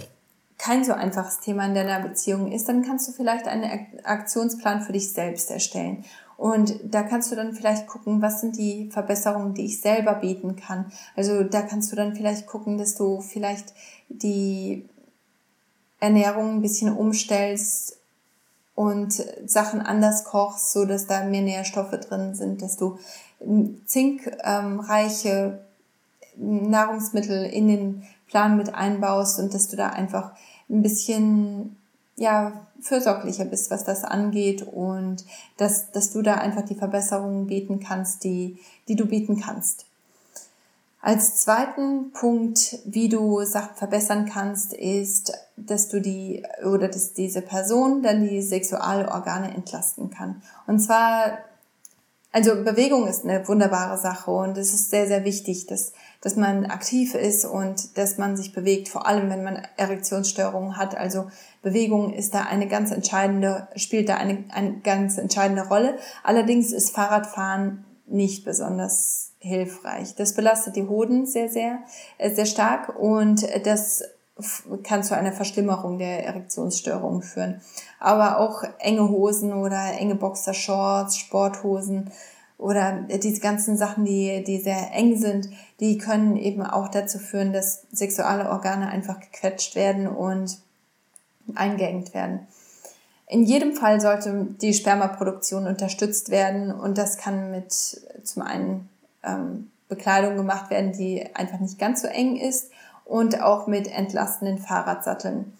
kein 0.59 0.85
so 0.85 0.92
einfaches 0.92 1.40
Thema 1.40 1.66
in 1.66 1.74
deiner 1.74 2.00
Beziehung 2.00 2.52
ist, 2.52 2.68
dann 2.68 2.83
kannst 2.83 3.09
du 3.09 3.12
vielleicht 3.12 3.46
einen 3.46 3.88
Aktionsplan 4.04 4.83
für 4.83 4.92
dich 4.92 5.12
selbst 5.12 5.50
erstellen. 5.50 6.04
Und 6.37 6.79
da 6.85 7.03
kannst 7.03 7.31
du 7.31 7.37
dann 7.37 7.55
vielleicht 7.55 7.87
gucken, 7.87 8.20
was 8.20 8.40
sind 8.40 8.57
die 8.57 8.90
Verbesserungen, 8.90 9.55
die 9.55 9.66
ich 9.66 9.81
selber 9.81 10.14
bieten 10.14 10.57
kann. 10.57 10.92
Also 11.16 11.44
da 11.44 11.62
kannst 11.62 11.92
du 11.92 11.97
dann 11.97 12.16
vielleicht 12.16 12.47
gucken, 12.47 12.77
dass 12.77 12.97
du 12.97 13.20
vielleicht 13.20 13.73
die 14.09 14.85
Ernährung 16.01 16.57
ein 16.57 16.62
bisschen 16.62 16.94
umstellst 16.94 17.99
und 18.75 19.12
Sachen 19.47 19.81
anders 19.81 20.25
kochst, 20.25 20.73
so 20.73 20.85
dass 20.85 21.07
da 21.07 21.25
mehr 21.25 21.42
Nährstoffe 21.42 21.92
drin 21.92 22.35
sind, 22.35 22.61
dass 22.62 22.77
du 22.77 22.99
zinkreiche 23.87 25.61
Nahrungsmittel 26.37 27.44
in 27.44 27.68
den 27.68 28.03
Plan 28.27 28.57
mit 28.57 28.75
einbaust 28.75 29.38
und 29.38 29.55
dass 29.55 29.68
du 29.68 29.77
da 29.77 29.90
einfach 29.90 30.33
ein 30.68 30.83
bisschen 30.83 31.77
ja 32.16 32.66
fürsorglicher 32.81 33.44
bist, 33.44 33.70
was 33.70 33.85
das 33.85 34.05
angeht 34.05 34.62
und 34.62 35.24
dass, 35.57 35.90
dass 35.90 36.12
du 36.12 36.22
da 36.22 36.35
einfach 36.35 36.62
die 36.62 36.74
Verbesserungen 36.74 37.46
bieten 37.46 37.81
kannst, 37.81 38.24
die, 38.24 38.59
die 38.88 38.96
du 38.96 39.07
bieten 39.07 39.40
kannst. 39.40 39.87
Als 41.00 41.37
zweiten 41.37 42.12
Punkt, 42.12 42.79
wie 42.87 43.11
du 43.11 43.44
Sachen 43.44 43.74
verbessern 43.74 44.24
kannst, 44.24 44.72
ist, 44.72 45.35
dass 45.55 45.88
du 45.88 46.00
die 46.00 46.42
oder 46.64 46.88
dass 46.88 47.12
diese 47.12 47.42
Person 47.42 48.03
dann 48.03 48.27
die 48.27 48.40
Sexualorgane 48.40 49.53
entlasten 49.55 50.09
kann. 50.09 50.40
Und 50.66 50.79
zwar, 50.79 51.38
also 52.35 52.64
Bewegung 52.64 53.07
ist 53.07 53.23
eine 53.23 53.47
wunderbare 53.47 53.97
Sache 53.97 54.33
und 54.33 54.59
es 54.59 54.75
ist 54.75 54.90
sehr, 54.90 55.07
sehr 55.07 55.23
wichtig, 55.23 55.68
dass, 55.68 55.92
dass 56.20 56.35
man 56.35 56.66
aktiv 56.66 57.14
ist 57.14 57.44
und 57.44 57.97
dass 57.97 58.18
man 58.18 58.37
sich 58.37 58.53
bewegt, 58.53 58.88
vor 58.88 59.07
allem 59.07 59.31
wenn 59.31 59.44
man 59.44 59.62
Erektionsstörungen 59.77 60.77
hat. 60.77 60.97
Also 60.97 61.29
Bewegung 61.62 62.12
ist 62.12 62.35
da 62.35 62.40
eine 62.40 62.66
ganz 62.66 62.90
entscheidende, 62.90 63.68
spielt 63.77 64.09
da 64.09 64.16
eine, 64.16 64.42
eine 64.53 64.81
ganz 64.81 65.16
entscheidende 65.16 65.68
Rolle. 65.68 65.97
Allerdings 66.25 66.73
ist 66.73 66.90
Fahrradfahren 66.90 67.85
nicht 68.09 68.44
besonders 68.44 69.31
hilfreich. 69.38 70.16
Das 70.16 70.35
belastet 70.35 70.75
die 70.75 70.88
Hoden 70.88 71.27
sehr, 71.27 71.49
sehr, 71.49 71.85
äh, 72.18 72.35
sehr 72.35 72.47
stark 72.47 72.99
und 72.99 73.47
das 73.64 74.03
kann 74.83 75.05
zu 75.05 75.16
einer 75.16 75.33
Verschlimmerung 75.33 75.99
der 75.99 76.27
Erektionsstörungen 76.27 77.23
führen. 77.23 77.61
Aber 78.01 78.40
auch 78.40 78.64
enge 78.79 79.09
Hosen 79.09 79.53
oder 79.53 79.92
enge 79.99 80.16
Boxershorts, 80.16 81.18
Sporthosen 81.18 82.11
oder 82.59 83.03
diese 83.09 83.40
ganzen 83.40 83.77
Sachen, 83.77 84.05
die, 84.05 84.42
die 84.44 84.61
sehr 84.61 84.92
eng 84.92 85.16
sind, 85.16 85.49
die 85.81 85.99
können 85.99 86.37
eben 86.37 86.62
auch 86.62 86.88
dazu 86.88 87.18
führen, 87.18 87.53
dass 87.53 87.87
sexuelle 87.92 88.51
Organe 88.51 88.88
einfach 88.88 89.20
gequetscht 89.20 89.77
werden 89.77 90.09
und 90.09 90.59
eingeengt 91.55 92.14
werden. 92.14 92.47
In 93.27 93.44
jedem 93.44 93.75
Fall 93.75 94.01
sollte 94.01 94.49
die 94.61 94.75
Spermaproduktion 94.75 95.66
unterstützt 95.66 96.31
werden 96.31 96.73
und 96.73 96.99
das 96.99 97.18
kann 97.18 97.51
mit 97.51 97.73
zum 97.73 98.42
einen 98.42 98.88
ähm, 99.23 99.70
Bekleidung 99.88 100.37
gemacht 100.37 100.70
werden, 100.70 100.92
die 100.92 101.35
einfach 101.35 101.61
nicht 101.61 101.79
ganz 101.79 102.03
so 102.03 102.09
eng 102.09 102.37
ist 102.37 102.70
und 103.04 103.40
auch 103.42 103.66
mit 103.66 103.88
entlastenden 103.88 104.58
Fahrradsatteln. 104.58 105.52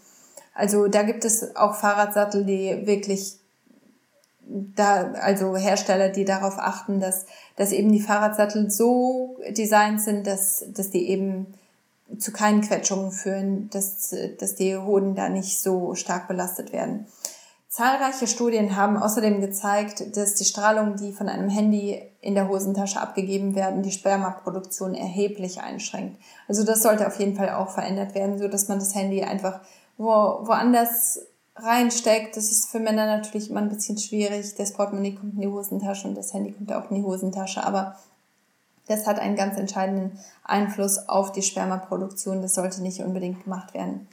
Also 0.54 0.88
da 0.88 1.02
gibt 1.02 1.24
es 1.24 1.57
auch 1.57 1.74
Fahrradsattel, 1.74 2.44
die 2.44 2.87
wirklich 2.87 3.38
da, 4.46 5.12
also 5.12 5.57
Hersteller, 5.57 6.11
die 6.11 6.24
darauf 6.24 6.59
achten, 6.59 7.00
dass, 7.00 7.26
dass 7.57 7.72
eben 7.72 7.90
die 7.92 8.00
Fahrradsattel 8.00 8.70
so 8.70 9.37
designt 9.50 10.00
sind, 10.00 10.26
dass, 10.26 10.64
dass 10.72 10.90
die 10.90 11.09
eben 11.09 11.54
zu 12.18 12.33
keinen 12.33 12.61
Quetschungen 12.61 13.11
führen, 13.11 13.70
dass, 13.70 14.14
dass 14.38 14.54
die 14.54 14.76
Hoden 14.76 15.14
da 15.14 15.28
nicht 15.28 15.61
so 15.61 15.94
stark 15.94 16.28
belastet 16.28 16.72
werden. 16.72 17.07
Zahlreiche 17.75 18.29
Studien 18.29 18.77
haben 18.77 18.97
außerdem 18.97 19.41
gezeigt, 19.41 20.17
dass 20.17 20.37
die 20.37 20.45
Strahlung, 20.45 20.95
die 20.95 21.13
von 21.13 21.29
einem 21.29 21.49
Handy 21.49 22.01
in 22.21 22.37
der 22.37 22.49
Hosentasche 22.49 23.01
abgegeben 23.01 23.57
werden, 23.57 23.83
die 23.83 23.91
Spermaproduktion 23.91 24.95
erheblich 24.95 25.61
einschränkt. 25.61 26.17
Also 26.47 26.63
das 26.63 26.85
sollte 26.85 27.05
auf 27.05 27.19
jeden 27.19 27.35
Fall 27.35 27.51
auch 27.51 27.71
verändert 27.71 28.15
werden, 28.15 28.39
so 28.39 28.47
dass 28.47 28.69
man 28.69 28.79
das 28.79 28.95
Handy 28.95 29.25
einfach 29.25 29.59
wo, 29.97 30.07
woanders 30.07 31.19
reinsteckt. 31.57 32.37
Das 32.37 32.53
ist 32.53 32.71
für 32.71 32.79
Männer 32.79 33.07
natürlich 33.07 33.51
immer 33.51 33.63
ein 33.63 33.71
bisschen 33.71 33.99
schwierig. 33.99 34.55
Das 34.55 34.75
Portemonnaie 34.75 35.17
kommt 35.17 35.35
in 35.35 35.41
die 35.41 35.49
Hosentasche 35.49 36.07
und 36.07 36.15
das 36.15 36.33
Handy 36.33 36.53
kommt 36.53 36.73
auch 36.73 36.89
in 36.93 36.99
die 36.99 37.03
Hosentasche. 37.03 37.65
Aber 37.65 37.99
das 38.87 39.05
hat 39.09 39.19
einen 39.19 39.35
ganz 39.35 39.59
entscheidenden 39.59 40.21
Einfluss 40.45 41.09
auf 41.09 41.33
die 41.33 41.43
Spermaproduktion. 41.43 42.41
Das 42.41 42.55
sollte 42.55 42.83
nicht 42.83 43.01
unbedingt 43.01 43.43
gemacht 43.43 43.75
werden. 43.75 44.07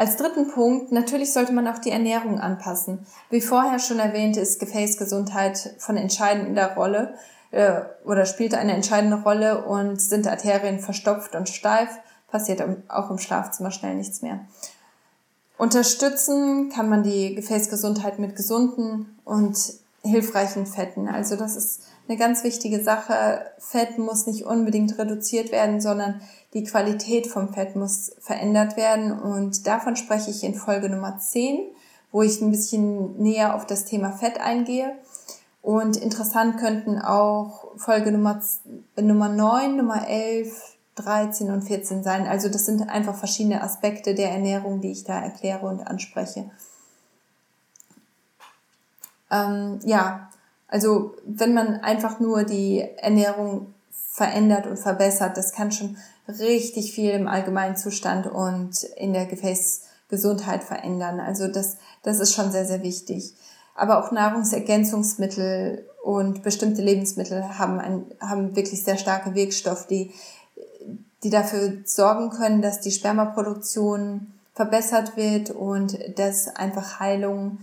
Als 0.00 0.16
dritten 0.16 0.48
Punkt, 0.48 0.92
natürlich 0.92 1.30
sollte 1.30 1.52
man 1.52 1.68
auch 1.68 1.76
die 1.76 1.90
Ernährung 1.90 2.40
anpassen. 2.40 3.04
Wie 3.28 3.42
vorher 3.42 3.78
schon 3.78 3.98
erwähnt, 3.98 4.38
ist 4.38 4.58
Gefäßgesundheit 4.58 5.74
von 5.76 5.98
entscheidender 5.98 6.74
Rolle 6.74 7.12
äh, 7.50 7.82
oder 8.06 8.24
spielt 8.24 8.54
eine 8.54 8.72
entscheidende 8.72 9.18
Rolle 9.18 9.66
und 9.66 10.00
sind 10.00 10.26
Arterien 10.26 10.78
verstopft 10.78 11.34
und 11.34 11.50
steif, 11.50 11.90
passiert 12.30 12.62
auch 12.88 13.10
im 13.10 13.18
Schlafzimmer 13.18 13.70
schnell 13.70 13.94
nichts 13.94 14.22
mehr. 14.22 14.40
Unterstützen 15.58 16.70
kann 16.70 16.88
man 16.88 17.02
die 17.02 17.34
Gefäßgesundheit 17.34 18.18
mit 18.18 18.36
gesunden 18.36 19.18
und 19.26 19.58
hilfreichen 20.02 20.64
Fetten. 20.64 21.08
Also 21.08 21.36
das 21.36 21.56
ist 21.56 21.82
eine 22.10 22.18
ganz 22.18 22.42
wichtige 22.42 22.82
Sache. 22.82 23.46
Fett 23.58 23.96
muss 23.96 24.26
nicht 24.26 24.44
unbedingt 24.44 24.98
reduziert 24.98 25.52
werden, 25.52 25.80
sondern 25.80 26.20
die 26.54 26.64
Qualität 26.64 27.28
vom 27.28 27.54
Fett 27.54 27.76
muss 27.76 28.10
verändert 28.18 28.76
werden. 28.76 29.12
Und 29.12 29.68
davon 29.68 29.94
spreche 29.94 30.30
ich 30.30 30.42
in 30.42 30.56
Folge 30.56 30.90
Nummer 30.90 31.18
10, 31.18 31.60
wo 32.10 32.22
ich 32.22 32.40
ein 32.40 32.50
bisschen 32.50 33.16
näher 33.22 33.54
auf 33.54 33.64
das 33.64 33.84
Thema 33.84 34.10
Fett 34.10 34.40
eingehe. 34.40 34.98
Und 35.62 35.96
interessant 35.96 36.58
könnten 36.58 36.98
auch 36.98 37.66
Folge 37.76 38.10
Nummer, 38.10 38.42
Nummer 39.00 39.28
9, 39.28 39.76
Nummer 39.76 40.08
11, 40.08 40.78
13 40.96 41.52
und 41.52 41.62
14 41.62 42.02
sein. 42.02 42.26
Also 42.26 42.48
das 42.48 42.66
sind 42.66 42.88
einfach 42.88 43.14
verschiedene 43.14 43.62
Aspekte 43.62 44.16
der 44.16 44.32
Ernährung, 44.32 44.80
die 44.80 44.90
ich 44.90 45.04
da 45.04 45.20
erkläre 45.20 45.64
und 45.64 45.86
anspreche. 45.86 46.50
Ähm, 49.30 49.78
ja, 49.84 50.29
also 50.70 51.16
wenn 51.26 51.52
man 51.52 51.80
einfach 51.80 52.20
nur 52.20 52.44
die 52.44 52.80
Ernährung 52.96 53.74
verändert 53.90 54.66
und 54.66 54.78
verbessert, 54.78 55.36
das 55.36 55.52
kann 55.52 55.72
schon 55.72 55.96
richtig 56.28 56.92
viel 56.92 57.10
im 57.10 57.26
allgemeinen 57.26 57.76
Zustand 57.76 58.26
und 58.28 58.84
in 58.96 59.12
der 59.12 59.26
Gefäßgesundheit 59.26 60.62
verändern. 60.62 61.18
Also 61.18 61.48
das, 61.48 61.76
das 62.02 62.20
ist 62.20 62.34
schon 62.34 62.52
sehr, 62.52 62.66
sehr 62.66 62.82
wichtig. 62.82 63.34
Aber 63.74 63.98
auch 63.98 64.12
Nahrungsergänzungsmittel 64.12 65.86
und 66.04 66.42
bestimmte 66.42 66.82
Lebensmittel 66.82 67.58
haben, 67.58 67.80
ein, 67.80 68.04
haben 68.20 68.54
wirklich 68.54 68.84
sehr 68.84 68.96
starke 68.96 69.34
Wirkstoffe, 69.34 69.86
die, 69.86 70.12
die 71.24 71.30
dafür 71.30 71.78
sorgen 71.84 72.30
können, 72.30 72.62
dass 72.62 72.80
die 72.80 72.92
Spermaproduktion 72.92 74.32
verbessert 74.54 75.16
wird 75.16 75.50
und 75.50 75.98
dass 76.18 76.54
einfach 76.54 77.00
Heilung 77.00 77.58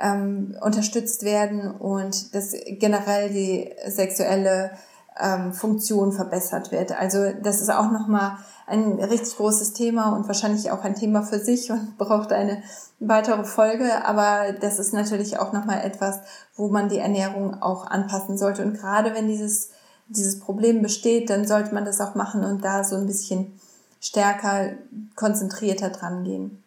ähm, 0.00 0.56
unterstützt 0.60 1.24
werden 1.24 1.70
und 1.70 2.34
dass 2.34 2.54
generell 2.78 3.30
die 3.30 3.70
sexuelle 3.88 4.72
ähm, 5.18 5.52
Funktion 5.52 6.12
verbessert 6.12 6.72
wird. 6.72 6.92
Also 6.92 7.32
das 7.42 7.60
ist 7.60 7.70
auch 7.70 7.90
nochmal 7.90 8.36
ein 8.66 8.94
richtig 8.94 9.36
großes 9.36 9.72
Thema 9.72 10.14
und 10.14 10.26
wahrscheinlich 10.26 10.70
auch 10.70 10.84
ein 10.84 10.94
Thema 10.94 11.22
für 11.22 11.38
sich 11.38 11.70
und 11.70 11.96
braucht 11.98 12.32
eine 12.32 12.62
weitere 13.00 13.44
Folge. 13.44 14.04
Aber 14.04 14.52
das 14.60 14.78
ist 14.78 14.92
natürlich 14.92 15.38
auch 15.38 15.52
nochmal 15.52 15.82
etwas, 15.84 16.20
wo 16.56 16.68
man 16.68 16.88
die 16.88 16.98
Ernährung 16.98 17.62
auch 17.62 17.86
anpassen 17.86 18.36
sollte. 18.36 18.62
Und 18.62 18.74
gerade 18.74 19.14
wenn 19.14 19.28
dieses, 19.28 19.70
dieses 20.08 20.40
Problem 20.40 20.82
besteht, 20.82 21.30
dann 21.30 21.46
sollte 21.46 21.74
man 21.74 21.84
das 21.84 22.00
auch 22.00 22.14
machen 22.14 22.44
und 22.44 22.64
da 22.64 22.84
so 22.84 22.96
ein 22.96 23.06
bisschen 23.06 23.58
stärker, 24.00 24.72
konzentrierter 25.14 25.90
dran 25.90 26.24
gehen. 26.24 26.62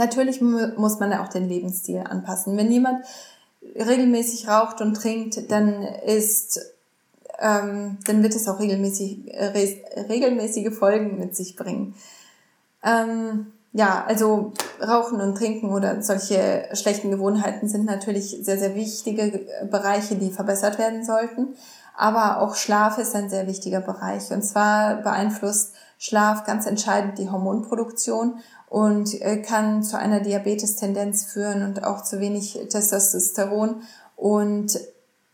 Natürlich 0.00 0.40
muss 0.40 0.98
man 0.98 1.12
auch 1.12 1.28
den 1.28 1.46
Lebensstil 1.46 1.98
anpassen. 1.98 2.56
Wenn 2.56 2.72
jemand 2.72 3.04
regelmäßig 3.76 4.48
raucht 4.48 4.80
und 4.80 4.94
trinkt, 4.94 5.50
dann 5.50 5.82
ist 5.82 6.58
ähm, 7.38 7.98
dann 8.06 8.22
wird 8.22 8.34
es 8.34 8.48
auch 8.48 8.60
regelmäßig, 8.60 9.34
äh, 9.34 9.76
regelmäßige 10.08 10.74
Folgen 10.74 11.18
mit 11.18 11.36
sich 11.36 11.54
bringen. 11.54 11.94
Ähm, 12.82 13.52
ja, 13.72 14.04
also 14.06 14.52
Rauchen 14.80 15.20
und 15.20 15.36
Trinken 15.36 15.70
oder 15.70 16.02
solche 16.02 16.64
schlechten 16.72 17.10
Gewohnheiten 17.10 17.68
sind 17.68 17.84
natürlich 17.84 18.38
sehr, 18.40 18.58
sehr 18.58 18.74
wichtige 18.74 19.46
Bereiche, 19.70 20.16
die 20.16 20.30
verbessert 20.30 20.78
werden 20.78 21.04
sollten. 21.04 21.48
Aber 21.94 22.40
auch 22.40 22.54
Schlaf 22.54 22.96
ist 22.96 23.14
ein 23.14 23.28
sehr 23.28 23.46
wichtiger 23.46 23.80
Bereich. 23.80 24.30
Und 24.30 24.42
zwar 24.42 24.96
beeinflusst 25.02 25.74
Schlaf 25.98 26.44
ganz 26.44 26.64
entscheidend 26.66 27.18
die 27.18 27.28
Hormonproduktion 27.28 28.40
und 28.70 29.20
äh, 29.20 29.42
kann 29.42 29.82
zu 29.82 29.98
einer 29.98 30.20
Diabetes-Tendenz 30.20 31.24
führen 31.24 31.64
und 31.64 31.84
auch 31.84 32.02
zu 32.02 32.20
wenig 32.20 32.58
Testosteron. 32.70 33.82
Und 34.16 34.78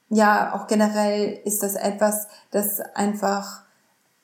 ja, 0.08 0.54
auch 0.54 0.66
generell 0.66 1.38
ist 1.44 1.62
das 1.62 1.74
etwas, 1.74 2.28
das 2.50 2.80
einfach 2.94 3.62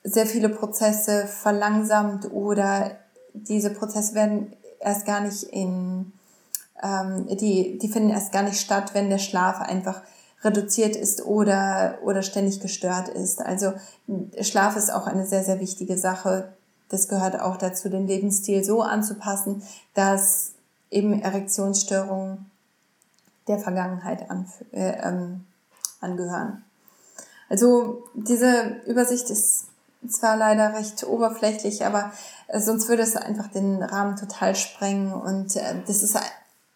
sehr 0.03 0.27
viele 0.27 0.49
Prozesse 0.49 1.27
verlangsamt 1.27 2.33
oder 2.33 2.93
diese 3.35 3.71
Prozesse 3.71 4.15
werden 4.15 4.57
erst 4.81 5.05
gar 5.05 5.21
nicht 5.21 5.43
in, 5.45 6.13
ähm, 6.83 7.27
die, 7.29 7.79
die 7.79 7.89
finden 7.89 8.11
erst 8.11 8.33
gar 8.33 8.43
nicht 8.43 8.61
statt, 8.61 8.95
wenn 8.95 9.11
der 9.11 9.19
Schlaf 9.19 9.61
einfach 9.61 10.03
reduziert 10.43 10.97
ist 10.97 11.25
oder, 11.27 11.99
oder 12.03 12.23
ständig 12.23 12.61
gestört 12.61 13.09
ist. 13.09 13.43
Also 13.43 13.75
Schlaf 14.41 14.77
ist 14.77 14.93
auch 14.93 15.07
eine 15.07 15.27
sehr, 15.27 15.45
sehr 15.45 15.61
wichtige 15.61 15.99
Sache. 15.99 16.55
Das 16.93 17.09
gehört 17.09 17.41
auch 17.41 17.57
dazu, 17.57 17.89
den 17.89 18.07
Lebensstil 18.07 18.63
so 18.63 18.83
anzupassen, 18.83 19.63
dass 19.95 20.53
eben 20.91 21.23
Erektionsstörungen 21.23 22.51
der 23.49 23.59
Vergangenheit 23.59 24.27
äh, 24.73 24.93
ähm, 25.03 25.47
angehören. 26.03 26.63
Also 27.49 28.05
diese 28.15 28.77
Übersicht 28.87 29.31
ist 29.31 29.65
zwar 30.07 30.37
leider 30.37 30.75
recht 30.75 31.05
oberflächlich, 31.05 31.85
aber 31.85 32.13
äh, 32.49 32.61
sonst 32.61 32.89
würde 32.89 33.03
es 33.03 33.17
einfach 33.17 33.49
den 33.49 33.83
Rahmen 33.83 34.17
total 34.17 34.55
sprengen 34.55 35.15
und 35.15 35.57
äh, 35.57 35.77
das 35.87 36.03
ist 36.03 36.19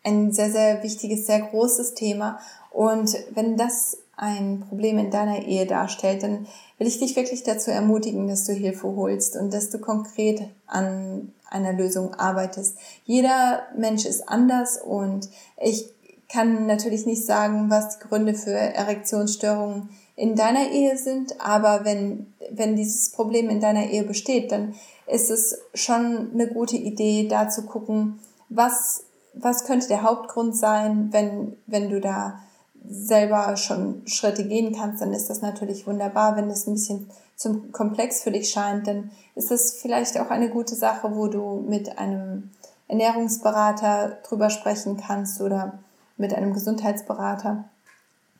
ein 0.02 0.32
sehr, 0.32 0.50
sehr 0.50 0.82
wichtiges, 0.82 1.26
sehr 1.26 1.42
großes 1.42 1.92
Thema 1.92 2.38
und 2.70 3.14
wenn 3.34 3.58
das 3.58 3.98
ein 4.16 4.64
Problem 4.66 4.96
in 4.98 5.10
deiner 5.10 5.42
Ehe 5.42 5.66
darstellt, 5.66 6.22
dann 6.22 6.46
will 6.78 6.86
ich 6.86 6.98
dich 6.98 7.16
wirklich 7.16 7.42
dazu 7.42 7.70
ermutigen, 7.70 8.28
dass 8.28 8.44
du 8.44 8.52
Hilfe 8.52 8.94
holst 8.94 9.36
und 9.36 9.52
dass 9.52 9.70
du 9.70 9.78
konkret 9.78 10.42
an 10.66 11.32
einer 11.48 11.72
Lösung 11.72 12.14
arbeitest. 12.14 12.76
Jeder 13.04 13.62
Mensch 13.76 14.04
ist 14.04 14.28
anders 14.28 14.80
und 14.82 15.28
ich 15.60 15.90
kann 16.28 16.66
natürlich 16.66 17.06
nicht 17.06 17.24
sagen, 17.24 17.70
was 17.70 17.98
die 17.98 18.08
Gründe 18.08 18.34
für 18.34 18.52
Erektionsstörungen 18.52 19.90
in 20.16 20.34
deiner 20.34 20.70
Ehe 20.70 20.96
sind, 20.96 21.40
aber 21.40 21.84
wenn, 21.84 22.32
wenn 22.50 22.74
dieses 22.74 23.10
Problem 23.12 23.48
in 23.48 23.60
deiner 23.60 23.86
Ehe 23.90 24.02
besteht, 24.02 24.50
dann 24.50 24.74
ist 25.06 25.30
es 25.30 25.58
schon 25.74 26.30
eine 26.32 26.48
gute 26.48 26.76
Idee, 26.76 27.28
da 27.28 27.48
zu 27.48 27.62
gucken, 27.62 28.18
was, 28.48 29.04
was 29.34 29.64
könnte 29.64 29.88
der 29.88 30.02
Hauptgrund 30.02 30.56
sein, 30.56 31.08
wenn, 31.12 31.56
wenn 31.66 31.90
du 31.90 32.00
da 32.00 32.40
selber 32.88 33.56
schon 33.56 34.02
Schritte 34.06 34.46
gehen 34.46 34.74
kannst, 34.74 35.02
dann 35.02 35.12
ist 35.12 35.30
das 35.30 35.42
natürlich 35.42 35.86
wunderbar. 35.86 36.36
Wenn 36.36 36.50
es 36.50 36.66
ein 36.66 36.74
bisschen 36.74 37.10
zum 37.36 37.72
Komplex 37.72 38.22
für 38.22 38.30
dich 38.30 38.50
scheint, 38.50 38.86
dann 38.86 39.10
ist 39.34 39.50
das 39.50 39.72
vielleicht 39.72 40.18
auch 40.18 40.30
eine 40.30 40.48
gute 40.48 40.74
Sache, 40.74 41.14
wo 41.14 41.28
du 41.28 41.64
mit 41.68 41.98
einem 41.98 42.50
Ernährungsberater 42.88 44.18
drüber 44.26 44.50
sprechen 44.50 44.96
kannst 44.96 45.40
oder 45.40 45.78
mit 46.16 46.34
einem 46.34 46.54
Gesundheitsberater. 46.54 47.64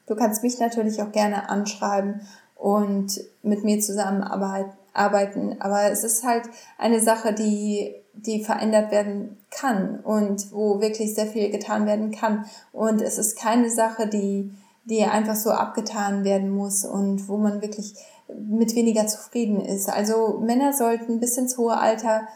Du 0.07 0.15
kannst 0.15 0.43
mich 0.43 0.59
natürlich 0.59 1.03
auch 1.03 1.13
gerne 1.13 1.49
anschreiben 1.49 2.21
und 2.55 3.21
mit 3.43 3.65
mir 3.65 3.81
zusammenarbeiten. 3.81 5.57
Aber 5.61 5.91
es 5.91 6.05
ist 6.05 6.25
halt 6.25 6.45
eine 6.79 7.01
Sache, 7.01 7.33
die, 7.33 7.95
die 8.17 8.43
verändert 8.43 8.91
werden 8.91 9.37
kann 9.51 10.01
und 10.01 10.53
wo 10.53 10.81
wirklich 10.81 11.15
sehr 11.15 11.27
viel 11.27 11.51
getan 11.51 11.87
werden 11.87 12.11
kann. 12.11 12.47
Und 12.73 13.01
es 13.03 13.19
ist 13.19 13.39
keine 13.39 13.71
Sache, 13.71 14.07
die, 14.07 14.51
die 14.85 15.03
einfach 15.05 15.37
so 15.37 15.51
abgetan 15.51 16.25
werden 16.25 16.51
muss 16.51 16.85
und 16.85 17.29
wo 17.29 17.37
man 17.37 17.63
wirklich 17.63 17.95
mit 18.29 18.75
weniger 18.75 19.07
zufrieden 19.07 19.61
ist. 19.61 19.89
Also 19.89 20.41
Männer 20.43 20.73
sollten 20.73 21.21
bis 21.21 21.37
ins 21.37 21.59
hohe 21.59 21.77
Alter 21.77 22.27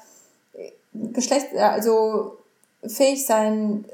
äh, 0.54 0.70
Geschlecht, 1.12 1.54
also 1.56 2.36
fähig 2.86 3.26
sein, 3.26 3.84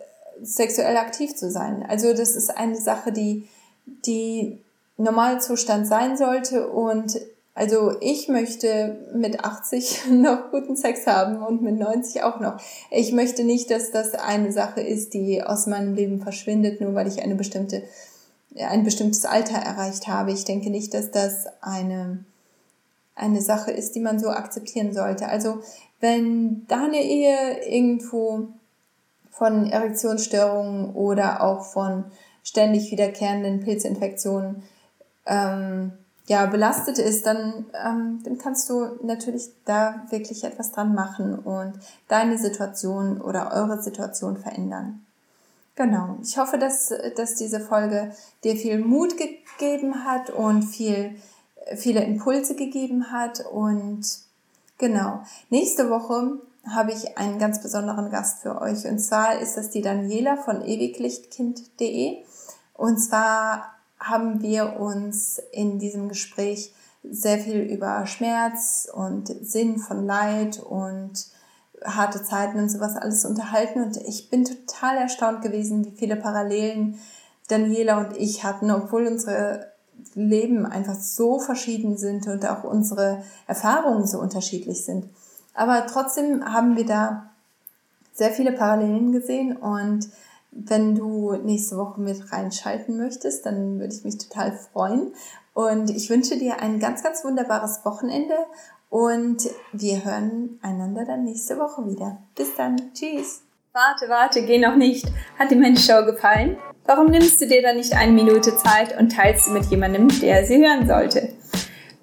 sexuell 0.43 0.97
aktiv 0.97 1.35
zu 1.35 1.51
sein. 1.51 1.85
Also 1.89 2.13
das 2.13 2.37
ist 2.37 2.57
eine 2.57 2.77
Sache, 2.77 3.13
die, 3.13 3.49
die 4.05 4.59
Normalzustand 4.99 5.87
sein 5.87 6.17
sollte 6.17 6.69
und 6.69 7.19
also 7.57 7.95
ich 8.03 8.29
möchte 8.29 8.99
mit 9.15 9.43
80 9.43 10.03
noch 10.11 10.51
guten 10.51 10.77
Sex 10.77 11.07
haben 11.07 11.43
und 11.43 11.63
mit 11.63 11.79
90 11.79 12.23
auch 12.23 12.39
noch. 12.39 12.61
Ich 12.91 13.13
möchte 13.13 13.45
nicht, 13.45 13.71
dass 13.71 13.91
das 13.91 14.15
eine 14.15 14.53
Sache 14.53 14.83
ist, 14.83 15.15
die 15.15 15.43
aus 15.43 15.67
meinem 15.67 15.95
Leben 15.95 16.21
verschwindet, 16.21 16.83
nur 16.83 16.95
weil 16.95 17.09
ich 17.09 17.23
eine 17.23 17.35
bestimmte, 17.35 17.83
ein 18.59 18.85
bestimmtes 18.85 19.25
Alter 19.25 19.57
erreicht 19.57 20.07
habe. 20.07 20.33
Ich 20.33 20.45
denke 20.45 20.69
nicht, 20.69 20.93
dass 20.93 21.11
das 21.11 21.47
eine, 21.63 22.27
eine 23.15 23.41
Sache 23.41 23.71
ist, 23.71 23.95
die 23.95 24.01
man 24.01 24.19
so 24.19 24.29
akzeptieren 24.29 24.93
sollte. 24.93 25.27
Also 25.31 25.63
wenn 25.99 26.67
deine 26.69 27.03
Ehe 27.03 27.65
irgendwo 27.67 28.49
von 29.31 29.71
Erektionsstörungen 29.71 30.95
oder 30.95 31.43
auch 31.43 31.65
von 31.65 32.05
ständig 32.43 32.91
wiederkehrenden 32.91 33.61
Pilzinfektionen 33.61 34.63
ähm, 35.25 35.93
ja, 36.29 36.47
belastet 36.47 36.99
ist, 36.99 37.25
dann, 37.25 37.67
ähm, 37.73 38.21
dann 38.25 38.39
kannst 38.39 38.69
du 38.69 38.99
natürlich 39.03 39.51
da 39.65 40.07
wirklich 40.11 40.43
etwas 40.45 40.73
dran 40.73 40.95
machen 40.95 41.39
und 41.39 41.75
deine 42.09 42.37
Situation 42.37 43.21
oder 43.21 43.53
eure 43.53 43.81
Situation 43.81 44.37
verändern. 44.37 45.07
Genau. 45.77 46.17
Ich 46.23 46.39
hoffe, 46.39 46.59
dass, 46.59 46.93
dass 47.17 47.35
diese 47.37 47.61
Folge 47.61 48.13
dir 48.43 48.57
viel 48.57 48.79
Mut 48.79 49.15
gegeben 49.17 50.05
hat 50.05 50.31
und 50.31 50.63
viel, 50.63 51.17
viele 51.77 52.03
Impulse 52.03 52.57
gegeben 52.57 53.13
hat. 53.13 53.45
Und 53.45 54.05
genau. 54.79 55.21
Nächste 55.51 55.91
Woche 55.91 56.41
habe 56.69 56.93
ich 56.93 57.19
einen 57.19 57.39
ganz 57.39 57.63
besonderen 57.63 58.11
Gast 58.11 58.41
für 58.41 58.61
euch. 58.61 58.87
Und 58.87 58.99
zwar 58.99 59.39
ist 59.39 59.57
das 59.59 59.71
die 59.71 59.83
Daniela 59.83 60.39
von 60.39 60.63
ewiglichtkind.de. 60.63 62.25
Und 62.73 62.99
zwar 62.99 63.76
haben 63.99 64.43
wir 64.43 64.79
uns 64.79 65.41
in 65.53 65.79
diesem 65.79 66.09
Gespräch 66.09 66.73
sehr 67.03 67.39
viel 67.39 67.61
über 67.61 68.07
Schmerz 68.07 68.89
und 68.93 69.29
Sinn 69.43 69.79
von 69.79 70.05
Leid 70.05 70.59
und 70.59 71.13
harte 71.85 72.23
Zeiten 72.23 72.59
und 72.59 72.69
sowas 72.69 72.97
alles 72.97 73.25
unterhalten. 73.25 73.83
Und 73.83 73.97
ich 73.97 74.31
bin 74.31 74.45
total 74.45 74.97
erstaunt 74.97 75.43
gewesen, 75.43 75.85
wie 75.85 75.97
viele 75.97 76.17
Parallelen 76.17 76.99
Daniela 77.49 77.99
und 77.99 78.17
ich 78.17 78.45
hatten, 78.45 78.71
obwohl 78.71 79.07
unsere 79.07 79.73
Leben 80.15 80.67
einfach 80.67 80.97
so 80.97 81.39
verschieden 81.39 81.97
sind 81.97 82.27
und 82.27 82.47
auch 82.47 82.65
unsere 82.65 83.23
Erfahrungen 83.47 84.07
so 84.07 84.19
unterschiedlich 84.19 84.85
sind. 84.85 85.09
Aber 85.55 85.87
trotzdem 85.87 86.45
haben 86.45 86.77
wir 86.77 86.87
da 86.87 87.31
sehr 88.13 88.31
viele 88.31 88.53
Parallelen 88.53 89.13
gesehen 89.13 89.57
und 89.57 90.09
wenn 90.65 90.95
du 90.95 91.33
nächste 91.35 91.77
Woche 91.77 92.01
mit 92.01 92.33
reinschalten 92.33 92.97
möchtest, 92.97 93.47
dann 93.47 93.79
würde 93.79 93.95
ich 93.95 94.05
mich 94.05 94.19
total 94.19 94.53
freuen. 94.53 95.13
Und 95.55 95.91
ich 95.91 96.11
wünsche 96.11 96.39
dir 96.39 96.61
ein 96.61 96.81
ganz, 96.81 97.03
ganz 97.03 97.25
wunderbares 97.25 97.85
Wochenende 97.85 98.35
und 98.91 99.49
wir 99.73 100.05
hören 100.05 100.59
einander 100.63 101.05
dann 101.05 101.25
nächste 101.25 101.59
Woche 101.59 101.87
wieder. 101.87 102.19
Bis 102.35 102.55
dann. 102.55 102.77
Tschüss. 102.93 103.43
Warte, 103.73 104.09
warte, 104.09 104.43
geh 104.43 104.59
noch 104.59 104.77
nicht. 104.77 105.07
Hat 105.39 105.51
dir 105.51 105.57
meine 105.57 105.77
Show 105.77 106.05
gefallen? 106.05 106.57
Warum 106.87 107.07
nimmst 107.07 107.41
du 107.41 107.47
dir 107.47 107.63
dann 107.63 107.77
nicht 107.77 107.95
eine 107.95 108.13
Minute 108.13 108.57
Zeit 108.57 108.99
und 108.99 109.13
teilst 109.13 109.47
sie 109.47 109.51
mit 109.51 109.67
jemandem, 109.67 110.09
der 110.21 110.47
sie 110.47 110.65
hören 110.65 110.87
sollte? 110.87 111.33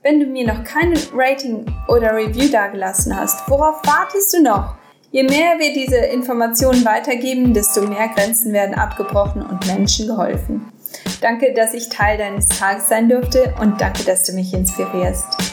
Wenn 0.04 0.20
du 0.20 0.26
mir 0.26 0.46
noch 0.46 0.64
kein 0.64 0.94
Rating 1.14 1.66
oder 1.88 2.14
Review 2.14 2.52
dagelassen 2.52 3.16
hast, 3.16 3.50
worauf 3.50 3.82
wartest 3.86 4.34
du 4.34 4.44
noch? 4.44 4.76
Je 5.14 5.22
mehr 5.22 5.60
wir 5.60 5.72
diese 5.74 5.98
Informationen 5.98 6.84
weitergeben, 6.86 7.54
desto 7.54 7.84
mehr 7.84 8.08
Grenzen 8.08 8.52
werden 8.52 8.74
abgebrochen 8.74 9.44
und 9.44 9.68
Menschen 9.68 10.08
geholfen. 10.08 10.74
Danke, 11.22 11.54
dass 11.54 11.76
ich 11.76 11.90
Teil 11.90 12.18
deines 12.18 12.48
Tages 12.48 12.90
sein 12.90 13.10
durfte 13.10 13.54
und 13.62 13.80
danke, 13.80 14.04
dass 14.06 14.24
du 14.24 14.34
mich 14.34 14.52
inspirierst. 14.56 15.53